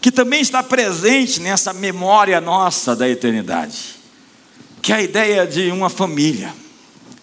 que 0.02 0.12
também 0.12 0.42
está 0.42 0.62
presente 0.62 1.40
nessa 1.40 1.72
memória 1.72 2.42
nossa 2.42 2.94
da 2.98 3.08
eternidade, 3.08 3.96
que 4.82 4.92
é 4.92 4.98
a 4.98 5.02
ideia 5.02 5.48
de 5.48 5.72
uma 5.72 5.90
família. 5.90 6.54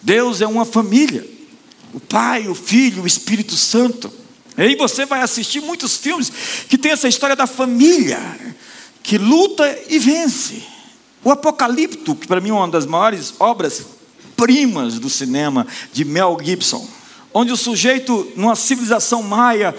Deus 0.01 0.41
é 0.41 0.47
uma 0.47 0.65
família. 0.65 1.29
O 1.93 2.01
Pai, 2.01 2.49
o 2.49 2.55
Filho, 2.55 3.03
o 3.03 3.07
Espírito 3.07 3.57
Santo. 3.57 4.11
E 4.57 4.63
aí 4.63 4.75
você 4.75 5.05
vai 5.05 5.21
assistir 5.21 5.61
muitos 5.61 5.99
filmes 5.99 6.33
que 6.67 6.79
tem 6.79 6.93
essa 6.93 7.09
história 7.09 7.37
da 7.37 7.47
família 7.47 8.19
que 9.03 9.19
luta 9.19 9.79
e 9.91 9.99
vence. 9.99 10.63
O 11.23 11.31
Apocalipto, 11.31 12.17
que 12.17 12.27
para 12.27 12.41
mim 12.41 12.49
é 12.49 12.55
uma 12.55 12.69
das 12.69 12.87
maiores 12.87 13.35
obras 13.39 13.85
primas 14.35 14.99
do 14.99 15.11
cinema 15.11 15.67
de 15.93 16.07
Mel 16.07 16.39
Gibson, 16.43 16.89
onde 17.35 17.53
o 17.53 17.57
sujeito, 17.57 18.33
numa 18.35 18.57
civilização 18.57 19.23
maia 19.23 19.75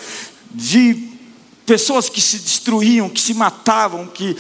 de 0.51 1.09
pessoas 1.65 2.09
que 2.09 2.21
se 2.21 2.39
destruíam, 2.39 3.09
que 3.09 3.21
se 3.21 3.33
matavam, 3.33 4.07
que 4.07 4.35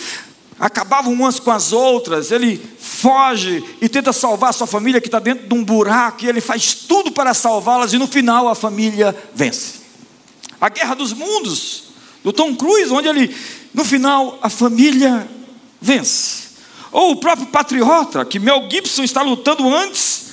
acabavam 0.59 1.13
umas 1.13 1.39
com 1.39 1.51
as 1.51 1.71
outras, 1.71 2.31
ele 2.31 2.61
foge 2.79 3.63
e 3.79 3.87
tenta 3.87 4.11
salvar 4.11 4.53
sua 4.53 4.67
família 4.67 4.99
que 4.99 5.07
está 5.07 5.19
dentro 5.19 5.47
de 5.47 5.53
um 5.53 5.63
buraco, 5.63 6.25
e 6.25 6.27
ele 6.27 6.41
faz 6.41 6.73
tudo 6.73 7.11
para 7.11 7.33
salvá-las, 7.33 7.93
e 7.93 7.97
no 7.97 8.07
final 8.07 8.47
a 8.47 8.55
família 8.55 9.15
vence. 9.33 9.79
A 10.59 10.67
Guerra 10.67 10.95
dos 10.95 11.13
Mundos, 11.13 11.83
do 12.23 12.33
Tom 12.33 12.55
Cruise, 12.55 12.91
onde 12.91 13.07
ele 13.07 13.33
no 13.73 13.85
final, 13.85 14.39
a 14.41 14.49
família 14.49 15.27
vence. 15.79 16.49
Ou 16.91 17.11
o 17.11 17.15
próprio 17.17 17.47
patriota, 17.47 18.25
que 18.25 18.39
Mel 18.39 18.67
Gibson 18.69 19.03
está 19.03 19.21
lutando 19.21 19.73
antes 19.73 20.29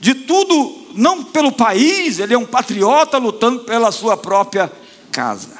de 0.00 0.14
tudo, 0.14 0.86
não 0.94 1.22
pelo 1.22 1.52
país, 1.52 2.18
ele 2.18 2.34
é 2.34 2.38
um 2.38 2.46
patriota 2.46 3.18
lutando 3.18 3.60
pela 3.60 3.92
sua 3.92 4.16
própria 4.16 4.70
casa. 5.10 5.50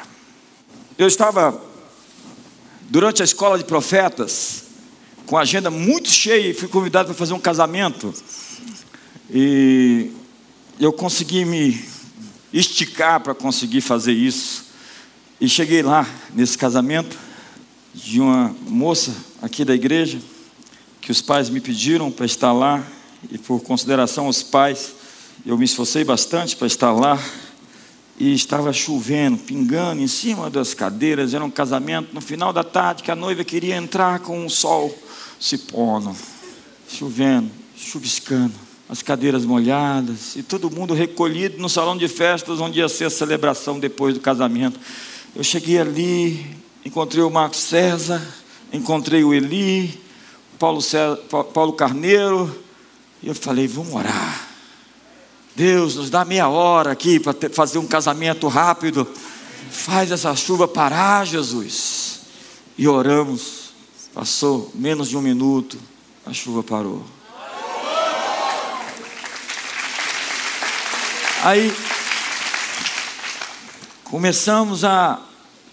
Eu 0.96 1.07
estava, 1.07 1.61
durante 2.88 3.22
a 3.22 3.24
escola 3.24 3.59
de 3.59 3.64
profetas, 3.64 4.64
com 5.26 5.36
a 5.36 5.42
agenda 5.42 5.70
muito 5.70 6.09
cheia, 6.09 6.51
e 6.51 6.55
fui 6.55 6.68
convidado 6.68 7.07
para 7.07 7.14
fazer 7.14 7.32
um 7.32 7.40
casamento. 7.40 8.12
E 9.30 10.11
eu 10.78 10.92
consegui 10.92 11.44
me 11.44 11.84
esticar 12.53 13.20
para 13.20 13.34
conseguir 13.34 13.80
fazer 13.80 14.12
isso. 14.12 14.66
E 15.40 15.48
cheguei 15.48 15.82
lá 15.82 16.09
nesse 16.34 16.59
casamento 16.59 17.16
de 17.94 18.20
uma 18.20 18.55
moça 18.68 19.14
aqui 19.40 19.64
da 19.64 19.74
igreja, 19.74 20.18
que 21.01 21.11
os 21.11 21.22
pais 21.22 21.48
me 21.48 21.61
pediram 21.61 22.11
para 22.11 22.26
estar 22.26 22.53
lá, 22.53 22.84
e 23.30 23.38
por 23.38 23.61
consideração 23.62 24.26
aos 24.26 24.42
pais, 24.42 24.92
eu 25.46 25.57
me 25.57 25.64
esforcei 25.64 26.05
bastante 26.05 26.57
para 26.57 26.66
estar 26.66 26.92
lá, 26.92 27.18
e 28.20 28.34
estava 28.34 28.70
chovendo, 28.70 29.38
pingando 29.38 30.02
em 30.02 30.06
cima 30.06 30.50
das 30.50 30.74
cadeiras, 30.74 31.32
era 31.32 31.42
um 31.42 31.50
casamento 31.50 32.10
no 32.12 32.20
final 32.20 32.52
da 32.52 32.62
tarde, 32.62 33.02
que 33.02 33.10
a 33.10 33.16
noiva 33.16 33.42
queria 33.42 33.74
entrar 33.74 34.18
com 34.18 34.44
o 34.44 34.50
sol 34.50 34.94
se 35.40 35.56
pondo, 35.56 36.14
chovendo, 36.86 37.50
chuviscando, 37.74 38.52
as 38.90 39.02
cadeiras 39.02 39.46
molhadas, 39.46 40.36
e 40.36 40.42
todo 40.42 40.70
mundo 40.70 40.92
recolhido 40.92 41.56
no 41.56 41.68
salão 41.70 41.96
de 41.96 42.06
festas, 42.08 42.60
onde 42.60 42.80
ia 42.80 42.90
ser 42.90 43.06
a 43.06 43.10
celebração 43.10 43.80
depois 43.80 44.12
do 44.12 44.20
casamento. 44.20 44.78
Eu 45.34 45.42
cheguei 45.42 45.78
ali, 45.78 46.44
encontrei 46.84 47.22
o 47.22 47.30
Marcos 47.30 47.60
César, 47.60 48.20
encontrei 48.70 49.24
o 49.24 49.32
Eli, 49.32 49.98
Paulo, 50.58 50.82
César, 50.82 51.16
Paulo 51.54 51.72
Carneiro, 51.72 52.54
e 53.22 53.28
eu 53.28 53.34
falei: 53.34 53.66
vamos 53.66 53.94
orar. 53.94 54.49
Deus, 55.61 55.96
nos 55.96 56.08
dá 56.08 56.24
meia 56.24 56.48
hora 56.48 56.90
aqui 56.90 57.20
para 57.20 57.34
fazer 57.52 57.76
um 57.76 57.86
casamento 57.86 58.48
rápido. 58.48 59.06
Faz 59.70 60.11
essa 60.11 60.34
chuva 60.34 60.66
parar, 60.66 61.26
Jesus. 61.26 62.20
E 62.78 62.88
oramos. 62.88 63.74
Passou 64.14 64.72
menos 64.74 65.11
de 65.11 65.18
um 65.18 65.20
minuto, 65.20 65.76
a 66.24 66.32
chuva 66.32 66.62
parou. 66.62 67.04
Aí 71.44 71.70
Começamos 74.04 74.82
a 74.82 75.22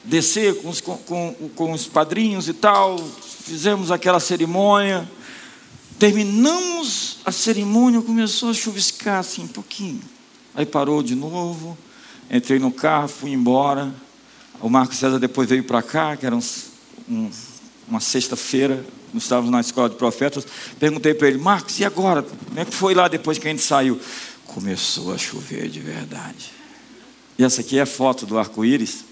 descer 0.03 0.61
com 0.61 0.69
os, 0.69 0.79
com, 0.79 1.33
com 1.55 1.71
os 1.71 1.87
padrinhos 1.87 2.47
e 2.47 2.53
tal, 2.53 2.99
fizemos 3.43 3.89
aquela 3.89 4.19
cerimônia. 4.19 5.09
Terminamos 5.97 7.06
a 7.27 7.31
cerimônia, 7.33 8.01
começou 8.01 8.51
a 8.51 8.53
chuviscar 8.53 9.19
assim 9.19 9.43
um 9.43 9.47
pouquinho. 9.49 9.99
Aí 10.55 10.65
parou 10.65 11.03
de 11.03 11.13
novo, 11.13 11.77
entrei 12.31 12.57
no 12.57 12.71
carro, 12.71 13.09
fui 13.09 13.31
embora. 13.31 13.93
O 14.61 14.69
Marcos 14.69 14.95
César 14.95 15.19
depois 15.19 15.49
veio 15.49 15.65
para 15.65 15.81
cá, 15.81 16.15
que 16.15 16.25
era 16.25 16.33
um, 16.33 16.41
um, 17.09 17.29
uma 17.85 17.99
sexta-feira, 17.99 18.81
nós 19.13 19.23
estávamos 19.23 19.51
na 19.51 19.59
escola 19.59 19.89
de 19.89 19.97
profetas. 19.97 20.47
Perguntei 20.79 21.13
para 21.13 21.27
ele, 21.27 21.37
Marcos, 21.37 21.77
e 21.81 21.83
agora? 21.83 22.23
Como 22.23 22.59
é 22.61 22.63
que 22.63 22.73
foi 22.73 22.95
lá 22.95 23.09
depois 23.09 23.37
que 23.37 23.45
a 23.45 23.51
gente 23.51 23.61
saiu? 23.61 23.99
Começou 24.45 25.13
a 25.13 25.17
chover 25.17 25.67
de 25.67 25.81
verdade. 25.81 26.53
E 27.37 27.43
essa 27.43 27.59
aqui 27.59 27.77
é 27.77 27.81
a 27.81 27.85
foto 27.85 28.25
do 28.25 28.39
arco-íris 28.39 29.03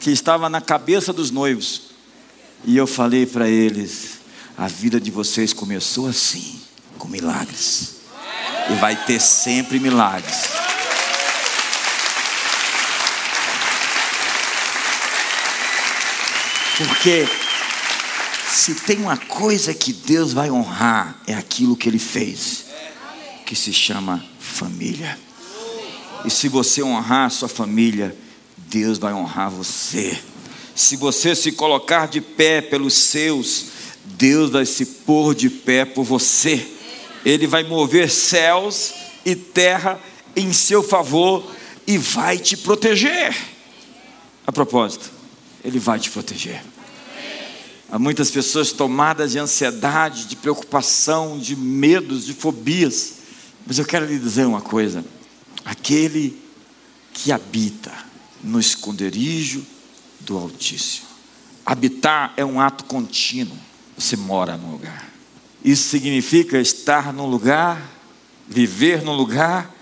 que 0.00 0.10
estava 0.10 0.50
na 0.50 0.60
cabeça 0.60 1.12
dos 1.12 1.30
noivos. 1.30 1.92
E 2.64 2.76
eu 2.76 2.88
falei 2.88 3.26
para 3.26 3.48
eles: 3.48 4.11
a 4.56 4.68
vida 4.68 5.00
de 5.00 5.10
vocês 5.10 5.52
começou 5.52 6.08
assim, 6.08 6.60
com 6.98 7.08
milagres, 7.08 7.96
e 8.70 8.74
vai 8.74 8.96
ter 9.04 9.20
sempre 9.20 9.80
milagres. 9.80 10.44
Porque 16.76 17.28
se 18.50 18.74
tem 18.74 18.98
uma 18.98 19.16
coisa 19.16 19.72
que 19.72 19.92
Deus 19.92 20.32
vai 20.32 20.50
honrar, 20.50 21.20
é 21.26 21.34
aquilo 21.34 21.76
que 21.76 21.88
Ele 21.88 21.98
fez, 21.98 22.66
que 23.46 23.54
se 23.54 23.72
chama 23.72 24.24
família. 24.38 25.18
E 26.24 26.30
se 26.30 26.48
você 26.48 26.82
honrar 26.82 27.26
a 27.26 27.30
sua 27.30 27.48
família, 27.48 28.16
Deus 28.56 28.98
vai 28.98 29.12
honrar 29.12 29.50
você. 29.50 30.18
Se 30.74 30.96
você 30.96 31.34
se 31.34 31.52
colocar 31.52 32.06
de 32.06 32.20
pé 32.20 32.60
pelos 32.60 32.94
seus, 32.94 33.66
Deus 34.04 34.50
vai 34.50 34.66
se 34.66 34.84
pôr 34.84 35.34
de 35.34 35.48
pé 35.48 35.84
por 35.84 36.04
você. 36.04 36.66
Ele 37.24 37.46
vai 37.46 37.62
mover 37.62 38.10
céus 38.10 38.92
e 39.24 39.34
terra 39.34 40.00
em 40.34 40.52
seu 40.52 40.82
favor 40.82 41.44
e 41.86 41.96
vai 41.96 42.38
te 42.38 42.56
proteger. 42.56 43.34
A 44.46 44.52
propósito, 44.52 45.10
Ele 45.64 45.78
vai 45.78 45.98
te 45.98 46.10
proteger. 46.10 46.62
Há 47.90 47.98
muitas 47.98 48.30
pessoas 48.30 48.72
tomadas 48.72 49.32
de 49.32 49.38
ansiedade, 49.38 50.24
de 50.24 50.34
preocupação, 50.34 51.38
de 51.38 51.54
medos, 51.54 52.24
de 52.24 52.32
fobias. 52.32 53.14
Mas 53.66 53.78
eu 53.78 53.84
quero 53.84 54.06
lhe 54.06 54.18
dizer 54.18 54.46
uma 54.46 54.62
coisa 54.62 55.04
aquele 55.64 56.40
que 57.12 57.30
habita 57.30 57.92
no 58.42 58.58
esconderijo 58.58 59.64
do 60.20 60.36
Altíssimo. 60.36 61.06
Habitar 61.64 62.32
é 62.36 62.44
um 62.44 62.60
ato 62.60 62.84
contínuo. 62.84 63.56
Você 64.02 64.16
mora 64.16 64.56
num 64.56 64.72
lugar. 64.72 65.08
Isso 65.64 65.88
significa 65.88 66.58
estar 66.58 67.12
num 67.12 67.26
lugar, 67.26 67.80
viver 68.48 69.02
num 69.02 69.14
lugar, 69.14 69.72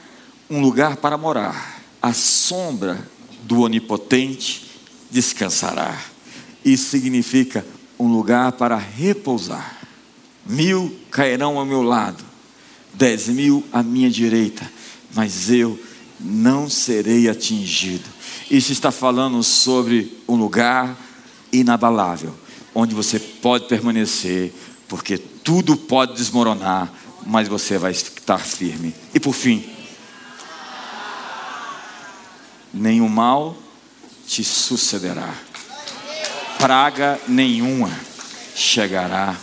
um 0.49 0.61
lugar 0.61 0.97
para 0.97 1.17
morar. 1.17 1.81
A 2.03 2.13
sombra 2.13 3.09
do 3.43 3.61
Onipotente 3.61 4.71
descansará. 5.11 5.99
Isso 6.65 6.91
significa 6.91 7.65
um 7.99 8.09
lugar 8.09 8.53
para 8.53 8.77
repousar. 8.77 9.79
Mil 10.45 10.99
cairão 11.11 11.59
ao 11.59 11.65
meu 11.65 11.83
lado, 11.83 12.25
dez 12.95 13.29
mil 13.29 13.65
à 13.73 13.83
minha 13.83 14.11
direita 14.11 14.67
mas 15.15 15.51
eu 15.51 15.79
não 16.19 16.69
serei 16.69 17.29
atingido. 17.29 18.09
Isso 18.51 18.73
está 18.73 18.91
falando 18.91 19.43
sobre 19.43 20.19
um 20.29 20.37
lugar 20.37 20.97
inabalável, 21.53 22.35
onde 22.75 22.95
você 22.95 23.19
pode 23.19 23.67
permanecer, 23.67 24.53
porque 24.89 25.19
tudo 25.19 25.77
pode 25.77 26.15
desmoronar, 26.15 26.93
mas 27.27 27.49
você 27.49 27.79
vai 27.79 27.93
estar 27.93 28.39
firme. 28.39 28.95
E 29.15 29.21
por 29.21 29.35
fim, 29.35 29.69
nenhum 32.73 33.09
mal 33.09 33.57
te 34.27 34.45
sucederá, 34.45 35.35
praga 36.59 37.21
nenhuma 37.27 37.91
chegará 38.55 39.37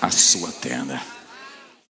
à 0.00 0.10
sua 0.10 0.50
tenda. 0.50 1.15